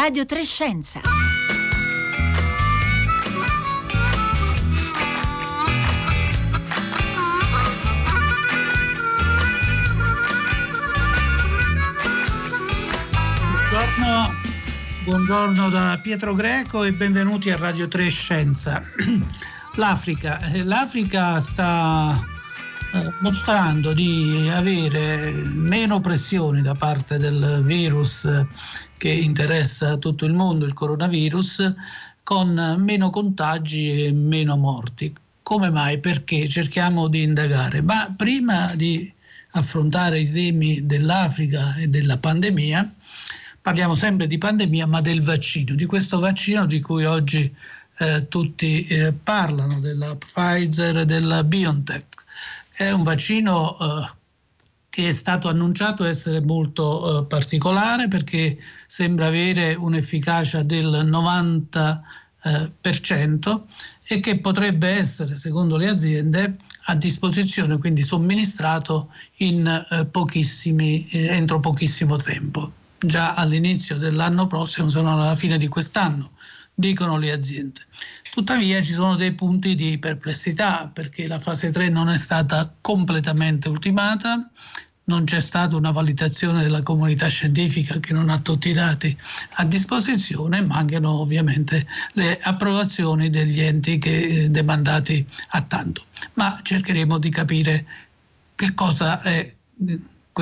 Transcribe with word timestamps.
Radio 0.00 0.24
Trescenza. 0.26 1.00
Buongiorno, 13.70 14.30
buongiorno 15.02 15.68
da 15.68 15.98
Pietro 16.00 16.32
Greco 16.34 16.84
e 16.84 16.92
benvenuti 16.92 17.50
a 17.50 17.56
Radio 17.56 17.88
3 17.88 18.08
Scienza. 18.08 18.84
L'Africa, 19.74 20.38
eh, 20.52 20.62
L'Africa 20.62 21.40
sta 21.40 22.37
mostrando 23.20 23.92
di 23.92 24.48
avere 24.52 25.30
meno 25.54 26.00
pressioni 26.00 26.62
da 26.62 26.74
parte 26.74 27.18
del 27.18 27.62
virus 27.64 28.28
che 28.96 29.10
interessa 29.10 29.96
tutto 29.96 30.24
il 30.24 30.32
mondo, 30.32 30.64
il 30.64 30.72
coronavirus, 30.72 31.74
con 32.22 32.76
meno 32.78 33.10
contagi 33.10 34.06
e 34.06 34.12
meno 34.12 34.56
morti. 34.56 35.14
Come 35.42 35.70
mai? 35.70 35.98
Perché 35.98 36.48
cerchiamo 36.48 37.08
di 37.08 37.22
indagare. 37.22 37.80
Ma 37.80 38.12
prima 38.14 38.74
di 38.74 39.10
affrontare 39.52 40.20
i 40.20 40.30
temi 40.30 40.84
dell'Africa 40.84 41.74
e 41.76 41.88
della 41.88 42.18
pandemia, 42.18 42.94
parliamo 43.62 43.94
sempre 43.94 44.26
di 44.26 44.36
pandemia, 44.36 44.86
ma 44.86 45.00
del 45.00 45.22
vaccino, 45.22 45.74
di 45.74 45.86
questo 45.86 46.18
vaccino 46.18 46.66
di 46.66 46.80
cui 46.80 47.04
oggi 47.04 47.54
eh, 47.98 48.28
tutti 48.28 48.86
eh, 48.86 49.12
parlano, 49.12 49.80
della 49.80 50.14
Pfizer 50.16 50.98
e 50.98 51.04
della 51.04 51.42
BioNTech. 51.44 52.26
È 52.78 52.92
un 52.92 53.02
vaccino 53.02 53.76
eh, 53.76 54.08
che 54.88 55.08
è 55.08 55.10
stato 55.10 55.48
annunciato 55.48 56.04
essere 56.04 56.40
molto 56.40 57.22
eh, 57.22 57.24
particolare 57.24 58.06
perché 58.06 58.56
sembra 58.86 59.26
avere 59.26 59.74
un'efficacia 59.74 60.62
del 60.62 60.86
90% 61.04 62.02
eh, 62.44 64.14
e 64.14 64.20
che 64.20 64.38
potrebbe 64.38 64.90
essere, 64.90 65.36
secondo 65.36 65.76
le 65.76 65.88
aziende, 65.88 66.54
a 66.84 66.94
disposizione, 66.94 67.78
quindi 67.78 68.04
somministrato 68.04 69.12
in, 69.38 69.66
eh, 69.66 70.06
pochissimi, 70.06 71.04
eh, 71.08 71.34
entro 71.34 71.58
pochissimo 71.58 72.14
tempo, 72.14 72.70
già 72.96 73.34
all'inizio 73.34 73.96
dell'anno 73.96 74.46
prossimo, 74.46 74.88
se 74.88 75.00
non 75.00 75.18
alla 75.18 75.34
fine 75.34 75.58
di 75.58 75.66
quest'anno 75.66 76.30
dicono 76.78 77.18
le 77.18 77.32
aziende. 77.32 77.80
Tuttavia 78.30 78.80
ci 78.82 78.92
sono 78.92 79.16
dei 79.16 79.32
punti 79.32 79.74
di 79.74 79.98
perplessità 79.98 80.88
perché 80.92 81.26
la 81.26 81.40
fase 81.40 81.70
3 81.70 81.88
non 81.88 82.08
è 82.08 82.16
stata 82.16 82.72
completamente 82.80 83.68
ultimata, 83.68 84.48
non 85.04 85.24
c'è 85.24 85.40
stata 85.40 85.74
una 85.74 85.90
validazione 85.90 86.62
della 86.62 86.82
comunità 86.82 87.26
scientifica 87.26 87.98
che 87.98 88.12
non 88.12 88.28
ha 88.28 88.38
tutti 88.38 88.68
i 88.68 88.74
dati 88.74 89.16
a 89.54 89.64
disposizione, 89.64 90.60
mancano 90.60 91.18
ovviamente 91.18 91.84
le 92.12 92.38
approvazioni 92.40 93.28
degli 93.28 93.60
enti 93.60 93.98
che, 93.98 94.44
eh, 94.44 94.48
demandati 94.48 95.26
a 95.50 95.62
tanto. 95.62 96.04
Ma 96.34 96.60
cercheremo 96.62 97.18
di 97.18 97.30
capire 97.30 97.86
che 98.54 98.72
cosa 98.74 99.20
è 99.22 99.52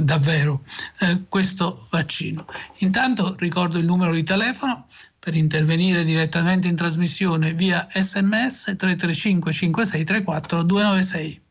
davvero 0.03 0.62
eh, 0.98 1.23
questo 1.31 1.87
vaccino. 1.91 2.45
Intanto 2.78 3.34
ricordo 3.39 3.78
il 3.78 3.87
numero 3.87 4.12
di 4.12 4.23
telefono 4.23 4.87
per 5.27 5.35
intervenire 5.35 6.05
direttamente 6.05 6.69
in 6.69 6.77
trasmissione 6.77 7.53
via 7.53 7.85
sms 7.91 8.77
335 8.77 9.53
5634 9.53 10.63
296. 10.63 11.46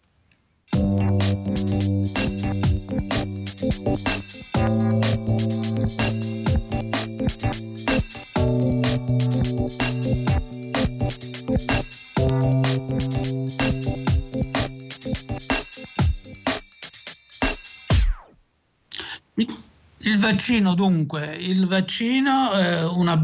Vaccino 20.35 20.75
dunque, 20.75 21.33
il 21.37 21.65
vaccino 21.65 22.51
è 22.51 22.85
una 22.87 23.17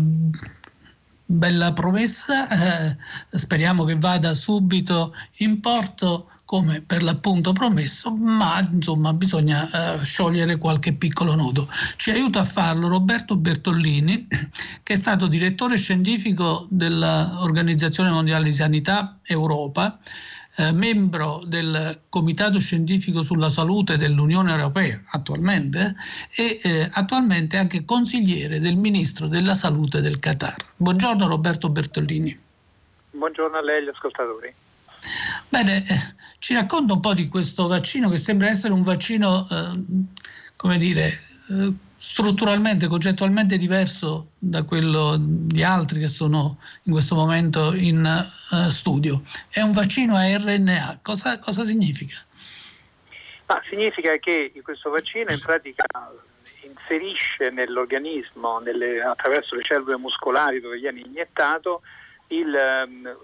bella 1.26 1.74
promessa, 1.74 2.48
eh, 2.48 2.98
speriamo 3.38 3.84
che 3.84 3.96
vada 3.96 4.34
subito 4.34 5.14
in 5.40 5.60
porto 5.60 6.30
come 6.46 6.80
per 6.80 7.04
l'appunto 7.04 7.52
promesso, 7.52 8.16
ma 8.16 8.66
insomma 8.72 9.14
bisogna 9.14 9.70
eh, 9.70 10.06
sciogliere 10.06 10.58
qualche 10.58 10.94
piccolo 10.94 11.36
nodo. 11.36 11.68
Ci 11.98 12.12
aiuta 12.12 12.40
a 12.40 12.46
farlo 12.46 12.88
Roberto 12.88 13.36
Bertollini, 13.36 14.28
che 14.82 14.94
è 14.94 14.98
stato 14.98 15.28
direttore 15.28 15.78
scientifico 15.78 16.66
dell'Organizzazione 16.70 18.10
Mondiale 18.10 18.46
di 18.46 18.54
Sanità 18.54 19.20
Europa 19.24 20.00
eh, 20.56 20.72
membro 20.72 21.42
del 21.46 22.02
Comitato 22.10 22.60
Scientifico 22.60 23.24
sulla 23.24 23.50
Salute 23.50 23.98
dell'Unione 23.98 24.52
Europea 24.52 25.00
attualmente 25.12 25.96
e 26.36 26.60
eh, 26.62 26.90
attualmente 26.94 27.58
anche 27.58 27.86
consigliere 27.86 28.60
del 28.60 28.76
Ministro 28.76 29.28
della 29.28 29.54
Salute 29.54 30.02
del 30.02 30.20
Qatar. 30.20 30.56
Buongiorno 30.76 31.28
Roberto 31.28 31.70
Bertolini. 31.70 32.38
Buongiorno 33.12 33.58
a 33.58 33.62
lei 33.62 33.76
e 33.76 33.80
agli 33.80 33.90
ascoltatori. 33.90 34.54
Bene, 35.50 35.78
eh, 35.88 36.16
ci 36.40 36.54
racconta 36.54 36.94
un 36.94 37.00
po' 37.00 37.14
di 37.14 37.28
questo 37.28 37.68
vaccino 37.68 38.10
che 38.10 38.18
sembra 38.18 38.48
essere 38.48 38.74
un 38.74 38.84
vaccino, 38.84 39.46
eh, 39.50 39.84
come 40.56 40.78
dire, 40.78 41.20
eh, 41.50 41.74
strutturalmente, 42.02 42.88
concettualmente 42.88 43.58
diverso 43.58 44.32
da 44.40 44.64
quello 44.64 45.18
di 45.20 45.64
altri 45.64 46.00
che 46.00 46.08
sono 46.08 46.58
in 46.86 46.94
questo 46.94 47.14
momento 47.14 47.76
in 47.76 48.04
uh, 48.04 48.70
studio. 48.72 49.22
È 49.48 49.62
un 49.62 49.72
vaccino 49.72 50.16
a 50.16 50.26
RNA. 50.26 51.02
Cosa, 51.04 51.38
cosa 51.38 51.62
significa? 51.62 52.16
Ma 53.46 53.62
significa 53.70 54.18
che 54.18 54.52
questo 54.64 54.90
vaccino 54.90 55.30
in 55.30 55.40
pratica 55.40 55.84
inserisce 56.64 57.52
nell'organismo, 57.52 58.58
nelle, 58.58 59.00
attraverso 59.04 59.54
le 59.54 59.62
cellule 59.62 59.98
muscolari 59.98 60.60
dove 60.60 60.80
viene 60.80 61.02
iniettato, 61.02 61.84
il, 62.30 62.48
um, 62.48 63.16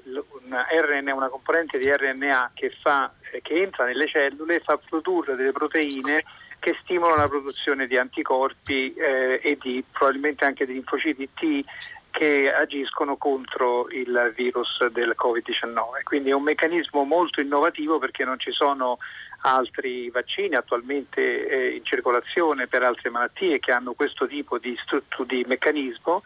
una, 0.45 0.67
RNA, 0.69 1.15
una 1.15 1.29
componente 1.29 1.79
di 1.79 1.89
RNA 1.89 2.51
che, 2.53 2.69
fa, 2.69 3.11
che 3.41 3.53
entra 3.55 3.85
nelle 3.85 4.07
cellule 4.07 4.57
e 4.57 4.59
fa 4.59 4.77
produrre 4.77 5.35
delle 5.35 5.51
proteine 5.51 6.23
che 6.59 6.75
stimolano 6.81 7.21
la 7.21 7.27
produzione 7.27 7.87
di 7.87 7.97
anticorpi 7.97 8.93
eh, 8.93 9.39
e 9.41 9.57
di, 9.61 9.83
probabilmente 9.91 10.45
anche 10.45 10.65
di 10.65 10.73
linfociti 10.73 11.29
T 11.33 11.63
che 12.11 12.51
agiscono 12.51 13.15
contro 13.15 13.87
il 13.89 14.33
virus 14.35 14.87
del 14.87 15.15
Covid-19. 15.15 16.01
Quindi 16.03 16.31
è 16.31 16.33
un 16.33 16.41
meccanismo 16.41 17.03
molto 17.03 17.41
innovativo 17.41 17.99
perché 17.99 18.25
non 18.25 18.39
ci 18.39 18.51
sono 18.51 18.97
altri 19.41 20.09
vaccini 20.09 20.55
attualmente 20.55 21.47
eh, 21.47 21.75
in 21.75 21.85
circolazione 21.85 22.65
per 22.65 22.81
altre 22.81 23.11
malattie 23.11 23.59
che 23.59 23.71
hanno 23.71 23.93
questo 23.93 24.25
tipo 24.25 24.57
di, 24.57 24.75
struttu- 24.81 25.27
di 25.27 25.45
meccanismo 25.47 26.23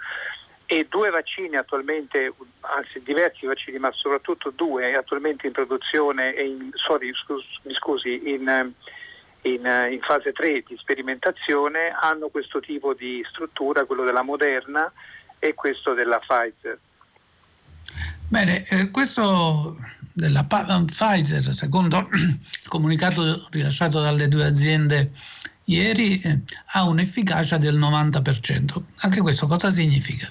e 0.65 0.87
due 0.89 1.09
vaccini 1.09 1.57
attualmente, 1.57 2.33
anzi 2.61 3.03
diversi 3.03 3.45
vaccini, 3.45 3.77
ma 3.77 3.91
soprattutto 3.91 4.51
due 4.55 4.93
attualmente 4.95 5.45
in 5.45 5.51
produzione 5.51 6.33
e 6.33 6.45
in, 6.45 6.69
sorry, 6.75 7.11
scusi, 7.77 8.31
in 8.31 8.71
in, 9.43 9.65
in, 9.91 9.99
fase 10.01 10.31
3 10.31 10.63
di 10.67 10.77
sperimentazione 10.77 11.93
hanno 11.99 12.29
questo 12.29 12.59
tipo 12.59 12.93
di 12.93 13.23
struttura, 13.29 13.85
quello 13.85 14.03
della 14.03 14.23
Moderna 14.23 14.91
e 15.39 15.53
questo 15.53 15.93
della 15.93 16.19
Pfizer. 16.19 16.79
Bene, 18.27 18.65
eh, 18.69 18.91
questo 18.91 19.77
della 20.13 20.45
Pfizer, 20.45 21.53
secondo 21.53 22.07
il 22.11 22.39
comunicato 22.67 23.47
rilasciato 23.51 23.99
dalle 23.99 24.27
due 24.27 24.45
aziende 24.45 25.11
ieri, 25.65 26.19
eh, 26.21 26.41
ha 26.73 26.83
un'efficacia 26.83 27.57
del 27.57 27.77
90%. 27.77 28.83
Anche 28.99 29.21
questo 29.21 29.47
cosa 29.47 29.69
significa? 29.69 30.29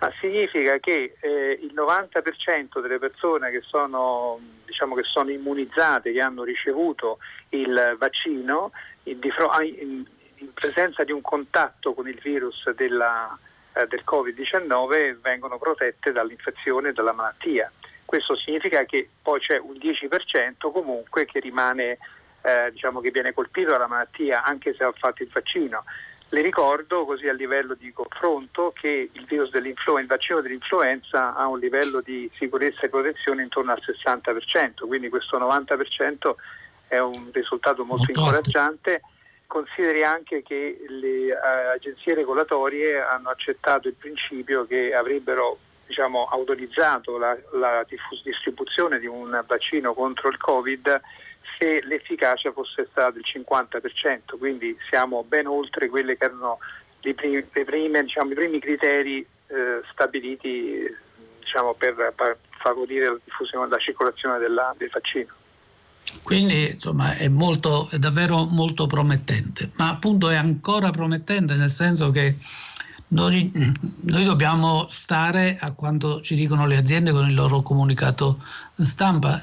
Ma 0.00 0.10
significa 0.18 0.78
che 0.78 1.16
eh, 1.20 1.58
il 1.60 1.74
90% 1.74 2.80
delle 2.80 2.98
persone 2.98 3.50
che 3.50 3.60
sono, 3.60 4.40
diciamo, 4.64 4.94
che 4.94 5.02
sono, 5.02 5.30
immunizzate, 5.30 6.10
che 6.10 6.20
hanno 6.20 6.42
ricevuto 6.42 7.18
il 7.50 7.96
vaccino, 7.98 8.72
in, 9.04 9.18
in, 9.20 10.04
in 10.36 10.52
presenza 10.54 11.04
di 11.04 11.12
un 11.12 11.20
contatto 11.20 11.92
con 11.92 12.08
il 12.08 12.18
virus 12.18 12.70
della, 12.70 13.38
eh, 13.74 13.86
del 13.88 14.02
Covid-19 14.04 15.20
vengono 15.20 15.58
protette 15.58 16.12
dall'infezione 16.12 16.88
e 16.88 16.92
dalla 16.92 17.12
malattia. 17.12 17.70
Questo 18.06 18.36
significa 18.36 18.84
che 18.84 19.08
poi 19.22 19.38
c'è 19.38 19.58
un 19.58 19.74
10% 19.74 20.72
comunque 20.72 21.26
che 21.26 21.40
rimane, 21.40 21.98
eh, 22.42 22.70
diciamo, 22.72 23.00
che 23.00 23.10
viene 23.10 23.34
colpito 23.34 23.70
dalla 23.70 23.86
malattia 23.86 24.42
anche 24.42 24.74
se 24.74 24.82
ha 24.82 24.90
fatto 24.92 25.22
il 25.22 25.30
vaccino. 25.30 25.84
Le 26.32 26.42
ricordo 26.42 27.04
così 27.04 27.28
a 27.28 27.32
livello 27.32 27.74
di 27.74 27.92
confronto 27.92 28.72
che 28.72 29.10
il, 29.12 29.24
virus 29.24 29.50
dell'influenza, 29.50 30.00
il 30.00 30.06
vaccino 30.06 30.40
dell'influenza 30.40 31.34
ha 31.34 31.46
un 31.48 31.58
livello 31.58 32.00
di 32.00 32.30
sicurezza 32.36 32.82
e 32.82 32.88
protezione 32.88 33.42
intorno 33.42 33.72
al 33.72 33.82
60%, 33.84 34.86
quindi 34.86 35.08
questo 35.08 35.38
90% 35.38 36.34
è 36.86 36.98
un 36.98 37.30
risultato 37.32 37.84
molto, 37.84 38.06
molto 38.06 38.10
incoraggiante 38.12 39.00
consideri 39.50 40.04
anche 40.04 40.44
che 40.44 40.78
le 40.88 41.32
uh, 41.32 41.74
agenzie 41.74 42.14
regolatorie 42.14 43.00
hanno 43.00 43.30
accettato 43.30 43.88
il 43.88 43.96
principio 43.98 44.64
che 44.64 44.94
avrebbero 44.94 45.58
diciamo, 45.84 46.26
autorizzato 46.26 47.18
la, 47.18 47.36
la 47.54 47.84
diffus- 47.88 48.22
distribuzione 48.22 49.00
di 49.00 49.06
un 49.06 49.42
vaccino 49.44 49.92
contro 49.92 50.28
il 50.28 50.38
Covid 50.38 51.00
se 51.58 51.82
l'efficacia 51.84 52.52
fosse 52.52 52.86
stata 52.90 53.10
del 53.10 53.24
50%, 53.24 54.38
quindi 54.38 54.74
siamo 54.88 55.24
ben 55.24 55.46
oltre 55.46 55.88
quelli 55.88 56.16
che 56.16 56.24
erano 56.24 56.58
primi, 57.00 57.42
prime, 57.42 58.02
diciamo, 58.02 58.32
i 58.32 58.34
primi 58.34 58.58
criteri 58.60 59.18
eh, 59.20 59.80
stabiliti 59.92 60.84
diciamo, 61.38 61.74
per, 61.74 62.12
per, 62.16 62.38
favorire 62.60 63.06
la 63.06 63.18
diffusione, 63.24 63.68
la 63.68 63.78
circolazione 63.78 64.38
della, 64.38 64.74
del 64.76 64.90
vaccino. 64.92 65.32
Quindi 66.22 66.72
insomma 66.72 67.16
è, 67.16 67.28
molto, 67.28 67.88
è 67.90 67.98
davvero 67.98 68.44
molto 68.44 68.86
promettente, 68.86 69.70
ma 69.76 69.90
appunto 69.90 70.28
è 70.28 70.36
ancora 70.36 70.90
promettente 70.90 71.54
nel 71.56 71.70
senso 71.70 72.10
che 72.10 72.36
noi, 73.08 73.50
noi, 74.02 74.24
dobbiamo 74.24 74.86
stare 74.88 75.56
a 75.60 75.72
quanto 75.72 76.20
ci 76.20 76.34
dicono 76.34 76.66
le 76.66 76.76
aziende 76.76 77.12
con 77.12 77.28
il 77.28 77.34
loro 77.34 77.62
comunicato 77.62 78.42
stampa. 78.74 79.42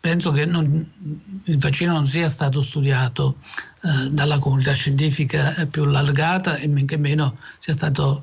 Penso 0.00 0.30
che 0.30 0.44
non, 0.44 1.42
il 1.44 1.58
vaccino 1.58 1.92
non 1.92 2.06
sia 2.06 2.28
stato 2.28 2.60
studiato 2.60 3.36
eh, 3.82 4.10
dalla 4.10 4.38
comunità 4.38 4.72
scientifica 4.72 5.66
più 5.70 5.82
allargata 5.84 6.56
e 6.56 6.68
men 6.68 6.86
che 6.86 6.96
meno 6.96 7.36
sia 7.58 7.72
stato 7.72 8.22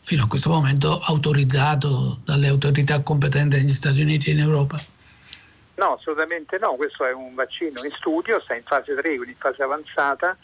fino 0.00 0.24
a 0.24 0.26
questo 0.26 0.50
momento 0.50 1.00
autorizzato 1.00 2.18
dalle 2.24 2.48
autorità 2.48 3.00
competenti 3.02 3.56
negli 3.56 3.68
Stati 3.70 4.00
Uniti 4.00 4.30
e 4.30 4.32
in 4.32 4.40
Europa. 4.40 4.76
No, 5.76 5.94
assolutamente 5.94 6.58
no, 6.58 6.74
questo 6.74 7.04
è 7.06 7.12
un 7.12 7.34
vaccino 7.34 7.82
in 7.82 7.90
studio, 7.90 8.40
sta 8.40 8.54
in 8.54 8.62
fase 8.64 8.94
3, 8.94 9.02
quindi 9.02 9.30
in 9.30 9.36
fase 9.36 9.62
avanzata. 9.62 10.36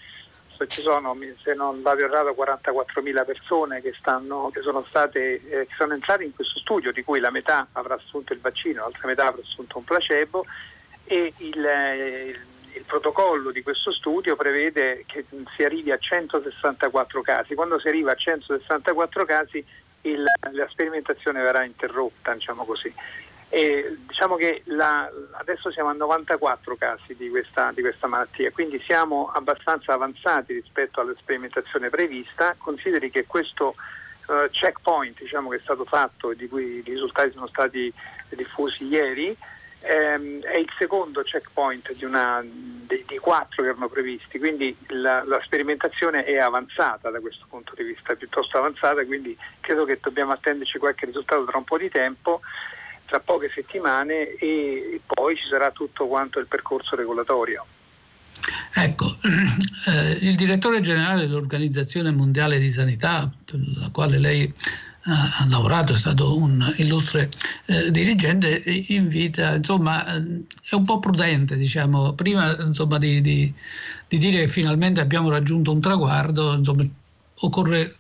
Ci 0.67 0.81
sono, 0.81 1.17
se 1.43 1.55
non 1.55 1.81
vado 1.83 2.05
errato, 2.05 2.31
44.000 2.31 3.25
persone 3.25 3.81
che, 3.81 3.95
stanno, 3.99 4.51
che, 4.53 4.61
sono 4.61 4.83
state, 4.83 5.35
eh, 5.35 5.67
che 5.67 5.75
sono 5.77 5.95
entrate 5.95 6.25
in 6.25 6.35
questo 6.35 6.59
studio, 6.59 6.93
di 6.93 7.03
cui 7.03 7.21
la 7.21 7.31
metà 7.31 7.69
avrà 7.73 7.95
assunto 7.95 8.33
il 8.33 8.41
vaccino, 8.41 8.83
l'altra 8.83 9.07
metà 9.07 9.27
avrà 9.27 9.41
assunto 9.43 9.79
un 9.79 9.85
placebo 9.85 10.45
e 11.05 11.33
il, 11.37 11.65
eh, 11.65 12.27
il, 12.27 12.43
il 12.75 12.85
protocollo 12.87 13.51
di 13.51 13.63
questo 13.63 13.93
studio 13.93 14.37
prevede 14.37 15.05
che 15.07 15.25
si 15.57 15.63
arrivi 15.63 15.91
a 15.91 15.99
164 15.99 17.23
casi. 17.23 17.55
Quando 17.55 17.79
si 17.79 17.89
arriva 17.89 18.13
a 18.13 18.17
164 18.17 19.25
casi 19.25 19.65
il, 20.03 20.23
la 20.23 20.69
sperimentazione 20.69 21.43
verrà 21.43 21.65
interrotta, 21.65 22.33
diciamo 22.33 22.65
così. 22.65 22.93
E 23.51 23.97
diciamo 24.07 24.37
che 24.37 24.63
la, 24.67 25.11
adesso 25.39 25.71
siamo 25.71 25.89
a 25.89 25.95
94 25.95 26.77
casi 26.77 27.17
di 27.17 27.31
questa, 27.31 27.73
di 27.73 27.81
questa, 27.81 28.07
malattia, 28.07 28.51
quindi 28.51 28.81
siamo 28.85 29.31
abbastanza 29.33 29.95
avanzati 29.95 30.53
rispetto 30.53 31.01
alla 31.01 31.15
sperimentazione 31.17 31.89
prevista. 31.89 32.55
Consideri 32.59 33.11
che 33.11 33.25
questo 33.27 33.75
uh, 34.27 34.51
checkpoint 34.51 35.21
diciamo, 35.21 35.49
che 35.49 35.57
è 35.57 35.61
stato 35.61 35.85
fatto 35.85 36.31
e 36.31 36.37
di 36.37 36.47
cui 36.49 36.79
i 36.79 36.83
risultati 36.85 37.33
sono 37.33 37.47
stati 37.47 37.93
diffusi 38.31 38.85
ieri 38.85 39.37
ehm, 39.81 40.43
è 40.43 40.57
il 40.57 40.71
secondo 40.77 41.23
checkpoint 41.23 41.95
di, 41.95 42.05
una, 42.05 42.43
di, 42.43 43.05
di, 43.07 43.19
quattro 43.19 43.63
che 43.63 43.71
erano 43.71 43.89
previsti, 43.89 44.39
quindi 44.39 44.77
la, 44.89 45.23
la, 45.25 45.41
sperimentazione 45.43 46.25
è 46.25 46.39
avanzata 46.39 47.11
da 47.11 47.21
questo 47.21 47.47
punto 47.49 47.73
di 47.77 47.85
vista, 47.85 48.15
piuttosto 48.15 48.59
avanzata, 48.59 49.05
quindi 49.05 49.37
credo 49.61 49.85
che 49.85 49.99
dobbiamo 50.01 50.33
attenderci 50.33 50.79
qualche 50.79 51.07
risultato 51.07 51.45
tra 51.45 51.59
un 51.59 51.65
po' 51.65 51.79
di 51.79 51.89
tempo 51.89 52.41
tra 53.09 53.21
poche 53.21 53.51
settimane 53.53 54.37
e 54.37 55.01
poi 55.07 55.35
ci 55.35 55.47
sarà 55.49 55.71
tutto 55.71 56.07
quanto 56.07 56.39
il 56.39 56.47
percorso 56.47 56.95
regolatorio. 56.95 57.65
Ecco, 58.75 59.07
eh, 59.89 60.19
il 60.21 60.37
direttore 60.37 60.81
generale 60.81 61.23
dell'Organizzazione 61.23 62.13
Mondiale 62.13 62.59
di 62.59 62.71
Sanità, 62.71 63.31
per 63.45 63.59
la 63.81 63.89
quale 63.91 64.19
lei 64.19 64.53
ha 65.11 65.47
lavorato, 65.49 65.95
è 65.95 65.97
stato 65.97 66.37
un 66.37 66.75
illustre 66.77 67.31
eh, 67.65 67.91
dirigente, 67.91 68.63
invita, 68.89 69.55
insomma, 69.55 70.05
è 70.05 70.75
un 70.75 70.85
po' 70.85 70.99
prudente, 70.99 71.57
diciamo, 71.57 72.13
prima 72.13 72.55
insomma, 72.61 72.99
di, 72.99 73.23
di, 73.23 73.53
di, 74.07 74.19
dire 74.19 74.41
che 74.41 74.49
finalmente 74.49 75.01
abbiamo 75.01 75.31
raggiunto 75.31 75.73
un 75.73 75.81
traguardo, 75.81 76.55
insomma, 76.55 76.85
occorre 77.41 77.97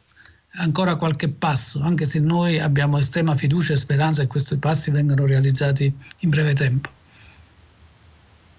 ancora 0.58 0.96
qualche 0.96 1.28
passo, 1.28 1.81
anche 1.82 2.05
se 2.05 2.20
noi 2.20 2.58
abbiamo 2.58 2.99
estrema 2.99 3.34
fiducia 3.34 3.72
e 3.72 3.76
speranza 3.76 4.22
che 4.22 4.28
questi 4.28 4.56
passi 4.58 4.90
vengano 4.90 5.26
realizzati 5.26 5.93
in 6.19 6.28
breve 6.28 6.55
tempo. 6.55 6.88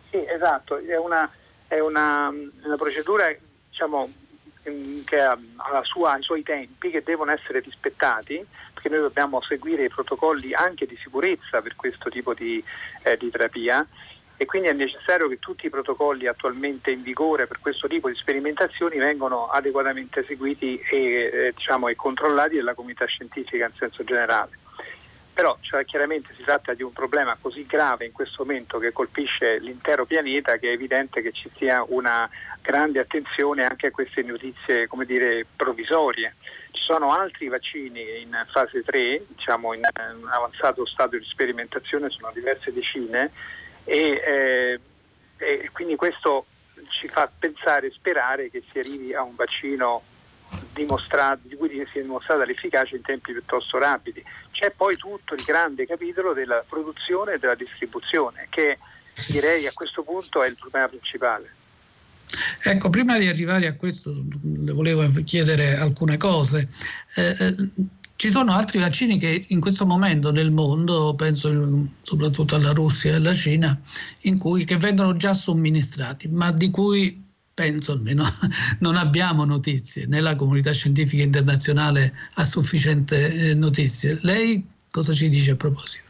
Sì, 0.10 0.24
esatto, 0.28 0.78
è 0.78 0.98
una, 0.98 1.30
è 1.68 1.80
una, 1.80 2.30
una 2.30 2.76
procedura 2.78 3.26
diciamo, 3.70 4.10
che 5.06 5.20
ha 5.20 5.38
sua, 5.84 6.18
i 6.18 6.22
suoi 6.22 6.44
tempi 6.44 6.90
che 6.90 7.02
devono 7.04 7.32
essere 7.32 7.60
rispettati 7.60 8.46
perché 8.74 8.90
noi 8.90 9.00
dobbiamo 9.00 9.42
seguire 9.42 9.86
i 9.86 9.90
protocolli 9.90 10.54
anche 10.54 10.86
di 10.86 10.98
sicurezza 10.98 11.62
per 11.62 11.76
questo 11.76 12.10
tipo 12.10 12.34
di, 12.34 12.64
eh, 13.04 13.18
di 13.18 13.30
terapia 13.30 13.86
e 14.42 14.46
quindi 14.46 14.70
è 14.70 14.74
necessario 14.74 15.28
che 15.28 15.38
tutti 15.38 15.66
i 15.66 15.70
protocolli 15.70 16.26
attualmente 16.26 16.92
in 16.92 17.02
vigore 17.02 17.46
per 17.46 17.60
questo 17.60 17.90
tipo 17.90 18.08
di 18.08 18.16
sperimentazioni 18.16 18.98
vengano 18.98 19.50
adeguatamente 19.50 20.24
seguiti 20.24 20.80
e, 20.80 20.98
eh, 20.98 21.54
diciamo, 21.54 21.90
e 21.90 21.96
controllati 21.98 22.56
dalla 22.56 22.74
comunità 22.74 23.04
scientifica 23.04 23.66
in 23.66 23.74
senso 23.78 24.02
generale. 24.06 24.58
Però 25.34 25.58
cioè, 25.60 25.84
chiaramente 25.84 26.34
si 26.38 26.44
tratta 26.44 26.74
di 26.74 26.84
un 26.84 26.94
problema 26.94 27.38
così 27.42 27.66
grave 27.66 28.06
in 28.06 28.14
questo 28.14 28.46
momento 28.46 28.80
che 28.80 28.94
colpisce 28.94 29.60
l'intero 29.60 30.06
pianeta 30.06 30.56
che 30.56 30.70
è 30.70 30.74
evidente 30.74 31.22
che 31.22 31.34
ci 31.34 31.52
sia 31.58 31.84
una 31.90 32.26
grande 32.62 33.00
attenzione 33.00 33.66
anche 33.66 33.88
a 33.88 33.92
queste 33.92 34.22
notizie 34.22 34.88
come 34.88 35.04
dire, 35.04 35.46
provvisorie. 35.54 36.36
Ci 36.72 36.82
sono 36.82 37.12
altri 37.12 37.50
vaccini 37.50 38.22
in 38.22 38.42
fase 38.50 38.84
3, 38.84 39.22
diciamo 39.36 39.74
in, 39.74 39.82
in 39.82 40.28
avanzato 40.32 40.86
stadio 40.86 41.20
di 41.20 41.26
sperimentazione, 41.26 42.10
sono 42.10 42.32
diverse 42.34 42.72
decine 42.72 43.32
e, 43.90 44.22
eh, 44.24 44.80
e 45.38 45.70
quindi 45.74 45.96
questo 45.96 46.46
ci 46.90 47.08
fa 47.08 47.30
pensare 47.40 47.88
e 47.88 47.92
sperare 47.92 48.50
che 48.50 48.62
si 48.62 48.78
arrivi 48.78 49.14
a 49.14 49.24
un 49.24 49.36
vaccino 49.36 50.04
di 51.42 51.56
cui 51.56 51.70
si 51.70 52.00
è 52.00 52.02
dimostrata 52.02 52.46
l'efficacia 52.46 52.96
in 52.96 53.02
tempi 53.02 53.34
piuttosto 53.34 53.78
rapidi. 53.78 54.24
C'è 54.52 54.72
poi 54.72 54.96
tutto 54.96 55.34
il 55.34 55.44
grande 55.44 55.86
capitolo 55.86 56.34
della 56.34 56.64
produzione 56.68 57.34
e 57.34 57.40
della 57.40 57.56
distribuzione, 57.56 58.48
che 58.50 58.78
direi 59.28 59.68
a 59.68 59.72
questo 59.74 60.04
punto 60.04 60.44
è 60.44 60.48
il 60.48 60.56
problema 60.58 60.88
principale. 60.88 61.54
Ecco, 62.64 62.90
prima 62.90 63.18
di 63.18 63.28
arrivare 63.28 63.68
a 63.68 63.76
questo 63.76 64.12
le 64.44 64.72
volevo 64.72 65.08
chiedere 65.24 65.78
alcune 65.78 66.18
cose. 66.18 66.70
Eh, 67.16 67.36
eh 67.40 67.56
ci 68.20 68.32
sono 68.32 68.52
altri 68.52 68.80
vaccini 68.80 69.18
che 69.18 69.46
in 69.48 69.62
questo 69.62 69.86
momento 69.86 70.34
nel 70.34 70.52
mondo, 70.52 71.16
penso 71.16 71.88
soprattutto 72.02 72.56
alla 72.56 72.74
Russia 72.74 73.12
e 73.12 73.16
alla 73.16 73.32
Cina, 73.34 73.80
cui, 74.38 74.66
che 74.66 74.76
vengono 74.76 75.14
già 75.14 75.34
somministrati, 75.34 76.28
ma 76.28 76.52
di 76.52 76.70
cui 76.70 77.24
penso 77.54 77.94
almeno 77.94 78.26
non 78.80 78.98
abbiamo 78.98 79.46
notizie, 79.46 80.06
né 80.08 80.20
la 80.20 80.36
comunità 80.36 80.74
scientifica 80.74 81.24
internazionale 81.24 82.14
ha 82.34 82.44
sufficiente 82.44 83.52
eh, 83.52 83.54
notizie. 83.54 84.20
Lei 84.24 84.68
cosa 84.92 85.14
ci 85.14 85.30
dice 85.30 85.52
a 85.52 85.56
proposito? 85.56 86.04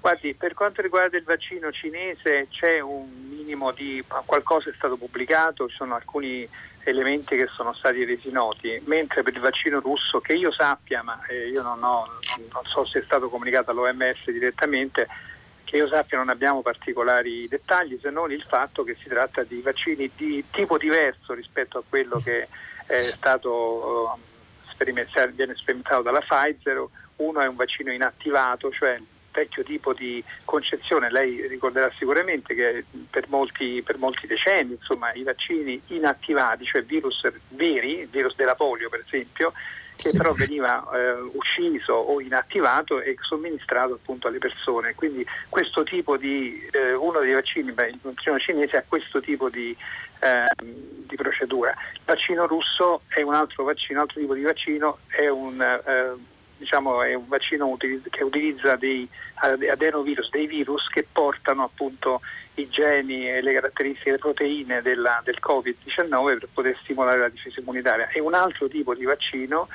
Guardi, 0.00 0.34
per 0.34 0.52
quanto 0.54 0.82
riguarda 0.82 1.16
il 1.16 1.22
vaccino 1.22 1.70
cinese 1.70 2.48
c'è 2.50 2.80
un 2.80 3.08
minimo 3.30 3.70
di 3.70 4.02
qualcosa 4.26 4.68
è 4.68 4.72
stato 4.74 4.96
pubblicato, 4.96 5.68
ci 5.68 5.76
sono 5.76 5.94
alcuni 5.94 6.46
elementi 6.84 7.36
che 7.36 7.46
sono 7.46 7.72
stati 7.72 8.04
resi 8.04 8.30
noti, 8.30 8.80
mentre 8.86 9.22
per 9.22 9.34
il 9.34 9.40
vaccino 9.40 9.80
russo, 9.80 10.20
che 10.20 10.34
io 10.34 10.52
sappia, 10.52 11.02
ma 11.02 11.18
eh, 11.26 11.48
io 11.48 11.62
non, 11.62 11.82
ho, 11.82 12.06
non, 12.52 12.64
so 12.64 12.84
se 12.84 13.00
è 13.00 13.02
stato 13.02 13.28
comunicato 13.28 13.70
all'OMS 13.70 14.30
direttamente, 14.30 15.08
che 15.64 15.76
io 15.76 15.88
sappia 15.88 16.18
non 16.18 16.28
abbiamo 16.28 16.62
particolari 16.62 17.48
dettagli 17.48 17.98
se 18.00 18.10
non 18.10 18.30
il 18.30 18.44
fatto 18.46 18.84
che 18.84 18.94
si 18.94 19.08
tratta 19.08 19.42
di 19.42 19.60
vaccini 19.60 20.10
di 20.14 20.44
tipo 20.50 20.76
diverso 20.76 21.32
rispetto 21.32 21.78
a 21.78 21.82
quello 21.88 22.20
che 22.22 22.48
è 22.86 23.00
stato 23.00 24.14
uh, 24.14 24.18
sperimentato, 24.68 25.30
viene 25.34 25.54
sperimentato 25.54 26.02
dalla 26.02 26.20
Pfizer. 26.20 26.84
Uno 27.16 27.40
è 27.40 27.46
un 27.46 27.56
vaccino 27.56 27.92
inattivato, 27.92 28.70
cioè 28.72 29.00
vecchio 29.34 29.64
tipo 29.64 29.92
di 29.92 30.22
concezione, 30.44 31.10
lei 31.10 31.46
ricorderà 31.48 31.90
sicuramente 31.98 32.54
che 32.54 32.84
per 33.10 33.26
molti, 33.28 33.82
per 33.84 33.98
molti 33.98 34.26
decenni 34.26 34.74
insomma, 34.74 35.12
i 35.12 35.24
vaccini 35.24 35.80
inattivati, 35.88 36.64
cioè 36.64 36.82
virus 36.82 37.22
veri, 37.48 38.00
il 38.00 38.08
virus 38.08 38.36
della 38.36 38.54
polio 38.54 38.88
per 38.88 39.02
esempio, 39.04 39.52
che 39.96 40.10
sì. 40.10 40.16
però 40.16 40.32
veniva 40.32 40.84
eh, 40.92 41.12
ucciso 41.34 41.94
o 41.94 42.20
inattivato 42.20 43.00
e 43.00 43.14
somministrato 43.18 43.94
appunto 43.94 44.28
alle 44.28 44.38
persone. 44.38 44.94
Quindi 44.94 45.26
questo 45.48 45.82
tipo 45.82 46.16
di, 46.16 46.66
eh, 46.72 46.94
uno 46.94 47.20
dei 47.20 47.32
vaccini, 47.32 47.72
beh, 47.72 47.88
il 47.88 47.98
vaccino 48.00 48.38
cinese 48.38 48.76
ha 48.76 48.84
questo 48.86 49.20
tipo 49.20 49.48
di, 49.48 49.76
eh, 50.20 50.46
di, 50.58 51.16
procedura. 51.16 51.74
Il 51.92 52.00
vaccino 52.04 52.46
russo 52.46 53.02
è 53.08 53.22
un 53.22 53.34
altro 53.34 53.64
vaccino, 53.64 53.98
un 53.98 54.06
altro 54.06 54.20
tipo 54.20 54.34
di 54.34 54.42
vaccino, 54.42 54.98
è 55.08 55.28
un 55.28 55.60
eh, 55.60 56.32
diciamo, 56.56 57.02
è 57.02 57.14
un 57.14 57.26
vaccino 57.28 57.76
che 57.76 58.24
utilizza 58.24 58.76
dei 58.76 59.08
adenovirus, 59.34 60.30
dei 60.30 60.46
virus 60.46 60.88
che 60.88 61.06
portano 61.10 61.64
appunto 61.64 62.20
i 62.54 62.68
geni 62.68 63.28
e 63.28 63.42
le 63.42 63.52
caratteristiche, 63.54 64.12
le 64.12 64.18
proteine 64.18 64.82
della, 64.82 65.20
del 65.24 65.38
Covid-19 65.40 66.38
per 66.38 66.48
poter 66.52 66.78
stimolare 66.82 67.18
la 67.18 67.28
difesa 67.28 67.60
immunitaria. 67.60 68.08
È 68.08 68.18
un 68.20 68.34
altro 68.34 68.68
tipo 68.68 68.94
di 68.94 69.04
vaccino 69.04 69.68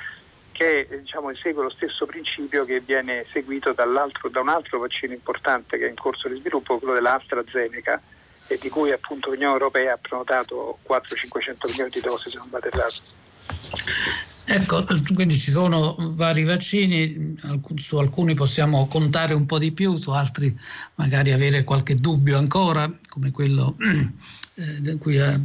che 0.52 0.86
diciamo, 1.00 1.34
segue 1.34 1.62
lo 1.62 1.70
stesso 1.70 2.04
principio 2.06 2.64
che 2.64 2.80
viene 2.80 3.22
seguito 3.22 3.72
da 3.72 3.84
un 3.84 4.48
altro 4.48 4.78
vaccino 4.78 5.14
importante 5.14 5.78
che 5.78 5.86
è 5.86 5.88
in 5.88 5.96
corso 5.96 6.28
di 6.28 6.38
sviluppo, 6.38 6.78
quello 6.78 6.94
dell'AstraZeneca, 6.94 8.00
e 8.48 8.58
di 8.58 8.68
cui 8.68 8.90
appunto 8.90 9.30
l'Unione 9.30 9.52
Europea 9.52 9.94
ha 9.94 9.98
prenotato 10.00 10.78
400-500 10.86 11.68
milioni 11.68 11.90
di 11.90 12.00
dosi 12.00 12.30
se 12.30 12.36
non 12.36 12.50
vado 12.50 12.66
errato. 12.66 14.29
Ecco, 14.44 14.84
quindi 15.14 15.38
ci 15.38 15.50
sono 15.50 15.94
vari 16.14 16.44
vaccini, 16.44 17.38
su 17.76 17.96
alcuni 17.98 18.34
possiamo 18.34 18.86
contare 18.86 19.34
un 19.34 19.46
po' 19.46 19.58
di 19.58 19.72
più, 19.72 19.96
su 19.96 20.10
altri 20.10 20.56
magari 20.96 21.32
avere 21.32 21.62
qualche 21.62 21.94
dubbio 21.94 22.36
ancora, 22.36 22.90
come 23.08 23.30
quello 23.30 23.76
eh, 24.54 24.98
cui 24.98 25.16
eh, 25.16 25.40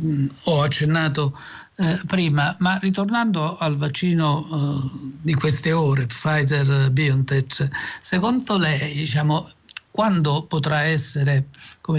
ho 0.46 0.62
accennato 0.62 1.38
eh, 1.76 2.00
prima. 2.08 2.56
Ma 2.60 2.78
ritornando 2.82 3.58
al 3.58 3.76
vaccino 3.78 4.92
di 5.22 5.34
queste 5.34 5.72
ore, 5.72 6.08
Pfizer 6.08 6.90
BioNTech, 6.92 7.70
secondo 8.02 8.58
lei 8.58 8.94
diciamo, 8.94 9.48
quando 9.92 10.44
potrà 10.44 10.82
essere 10.82 11.46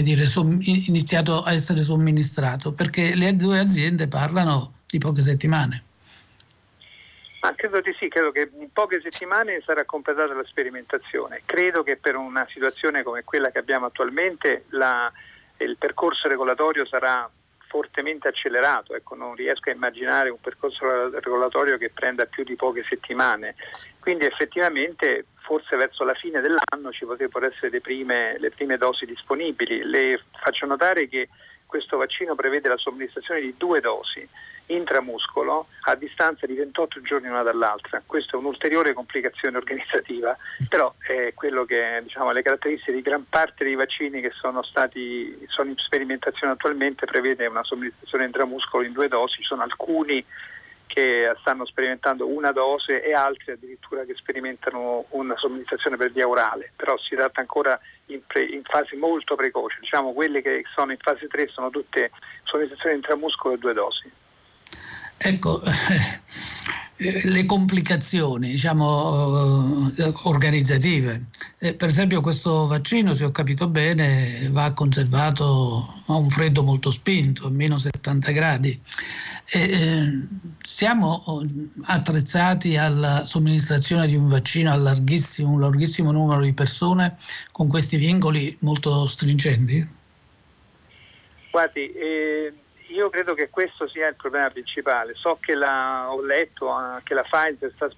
dire, 0.01 0.29
iniziato 0.87 1.43
a 1.43 1.51
essere 1.53 1.83
somministrato? 1.83 2.71
Perché 2.71 3.15
le 3.15 3.35
due 3.35 3.59
aziende 3.59 4.07
parlano 4.07 4.73
di 4.85 4.99
poche 4.99 5.23
settimane. 5.23 5.86
Ma 7.39 7.53
credo 7.53 7.81
di 7.81 7.93
sì, 7.99 8.07
credo 8.07 8.31
che 8.31 8.49
in 8.57 8.71
poche 8.71 8.99
settimane 9.01 9.61
sarà 9.63 9.85
completata 9.85 10.33
la 10.33 10.43
sperimentazione. 10.43 11.43
Credo 11.45 11.83
che 11.83 11.97
per 11.97 12.15
una 12.15 12.47
situazione 12.49 13.03
come 13.03 13.23
quella 13.23 13.51
che 13.51 13.59
abbiamo 13.59 13.85
attualmente 13.85 14.65
la, 14.69 15.11
il 15.57 15.77
percorso 15.77 16.27
regolatorio 16.27 16.85
sarà 16.85 17.29
fortemente 17.67 18.27
accelerato, 18.29 18.95
ecco, 18.95 19.15
non 19.15 19.35
riesco 19.35 19.69
a 19.69 19.73
immaginare 19.73 20.29
un 20.29 20.39
percorso 20.39 21.09
regolatorio 21.19 21.77
che 21.77 21.89
prenda 21.89 22.25
più 22.25 22.43
di 22.43 22.55
poche 22.55 22.83
settimane. 22.87 23.55
Quindi 23.99 24.25
effettivamente 24.25 25.25
forse 25.41 25.75
verso 25.75 26.03
la 26.03 26.13
fine 26.13 26.41
dell'anno 26.41 26.91
ci 26.91 27.05
potrebbero 27.05 27.45
essere 27.45 27.69
le 27.69 27.81
prime, 27.81 28.37
le 28.39 28.49
prime 28.49 28.77
dosi 28.77 29.05
disponibili. 29.05 29.83
Le 29.83 30.21
faccio 30.41 30.65
notare 30.65 31.07
che 31.07 31.27
questo 31.67 31.97
vaccino 31.97 32.33
prevede 32.33 32.69
la 32.69 32.77
somministrazione 32.77 33.41
di 33.41 33.53
due 33.57 33.79
dosi 33.79 34.27
intramuscolo 34.67 35.67
a 35.81 35.95
distanza 35.95 36.45
di 36.45 36.55
28 36.55 37.01
giorni 37.01 37.27
l'una 37.27 37.43
dall'altra. 37.43 38.01
Questa 38.05 38.35
è 38.35 38.39
un'ulteriore 38.39 38.93
complicazione 38.93 39.57
organizzativa, 39.57 40.35
però 40.67 40.93
è 40.99 41.33
quello 41.33 41.65
che 41.65 42.01
diciamo, 42.03 42.31
le 42.31 42.41
caratteristiche 42.41 42.93
di 42.93 43.01
gran 43.01 43.25
parte 43.29 43.63
dei 43.63 43.75
vaccini 43.75 44.21
che 44.21 44.31
sono 44.31 44.63
stati 44.63 45.45
sono 45.47 45.69
in 45.69 45.77
sperimentazione 45.77 46.53
attualmente 46.53 47.05
prevede 47.05 47.45
una 47.45 47.63
somministrazione 47.63 48.25
intramuscolo 48.25 48.83
in 48.83 48.93
due 48.93 49.07
dosi, 49.07 49.35
ci 49.35 49.43
sono 49.43 49.63
alcuni 49.63 50.23
che 50.87 51.33
stanno 51.41 51.65
sperimentando 51.65 52.27
una 52.27 52.51
dose 52.51 53.03
e 53.03 53.13
altri 53.13 53.51
addirittura 53.51 54.05
che 54.05 54.15
sperimentano 54.15 55.05
una 55.09 55.35
somministrazione 55.37 55.97
per 55.97 56.11
via 56.11 56.27
orale, 56.27 56.71
però 56.75 56.97
si 56.97 57.15
tratta 57.15 57.41
ancora 57.41 57.79
in, 58.07 58.21
pre, 58.25 58.47
in 58.49 58.61
fase 58.63 58.95
molto 58.95 59.35
precoce, 59.35 59.77
diciamo 59.81 60.13
quelle 60.13 60.41
che 60.41 60.63
sono 60.73 60.91
in 60.91 60.97
fase 60.99 61.27
3 61.27 61.47
sono 61.47 61.69
tutte 61.69 62.11
somministrazioni 62.43 62.95
intramuscolo 62.95 63.53
e 63.53 63.57
due 63.57 63.73
dosi. 63.73 64.11
Ecco, 65.19 65.61
eh, 65.63 67.27
le 67.27 67.45
complicazioni 67.45 68.49
diciamo, 68.51 69.91
eh, 69.97 70.13
organizzative. 70.23 71.25
Eh, 71.59 71.73
per 71.73 71.89
esempio 71.89 72.21
questo 72.21 72.67
vaccino, 72.67 73.13
se 73.13 73.23
ho 73.23 73.31
capito 73.31 73.67
bene, 73.67 74.47
va 74.51 74.71
conservato 74.73 75.87
a 76.07 76.15
un 76.15 76.29
freddo 76.29 76.63
molto 76.63 76.91
spinto, 76.91 77.47
a 77.47 77.49
meno 77.49 77.77
70 77.77 78.31
gradi. 78.31 78.79
Siamo 80.61 81.43
attrezzati 81.83 82.77
alla 82.77 83.23
somministrazione 83.23 84.07
di 84.07 84.15
un 84.15 84.27
vaccino 84.27 84.71
a 84.71 84.75
larghissimo, 84.75 85.51
un 85.51 85.61
larghissimo 85.61 86.11
numero 86.11 86.41
di 86.41 86.53
persone 86.53 87.15
con 87.51 87.67
questi 87.67 87.97
vincoli 87.97 88.57
molto 88.61 89.07
stringenti? 89.07 89.95
Guardi, 91.51 91.91
eh 91.93 92.53
io 92.97 93.09
credo 93.09 93.33
che 93.33 93.49
questo 93.49 93.87
sia 93.87 94.07
il 94.07 94.15
problema 94.15 94.49
principale. 94.49 95.13
So 95.15 95.37
che 95.39 95.55
la, 95.55 96.07
ho 96.09 96.23
letto 96.23 96.69
uh, 96.69 97.01
che 97.03 97.13
la 97.13 97.23
Pfizer 97.23 97.71
sta 97.71 97.89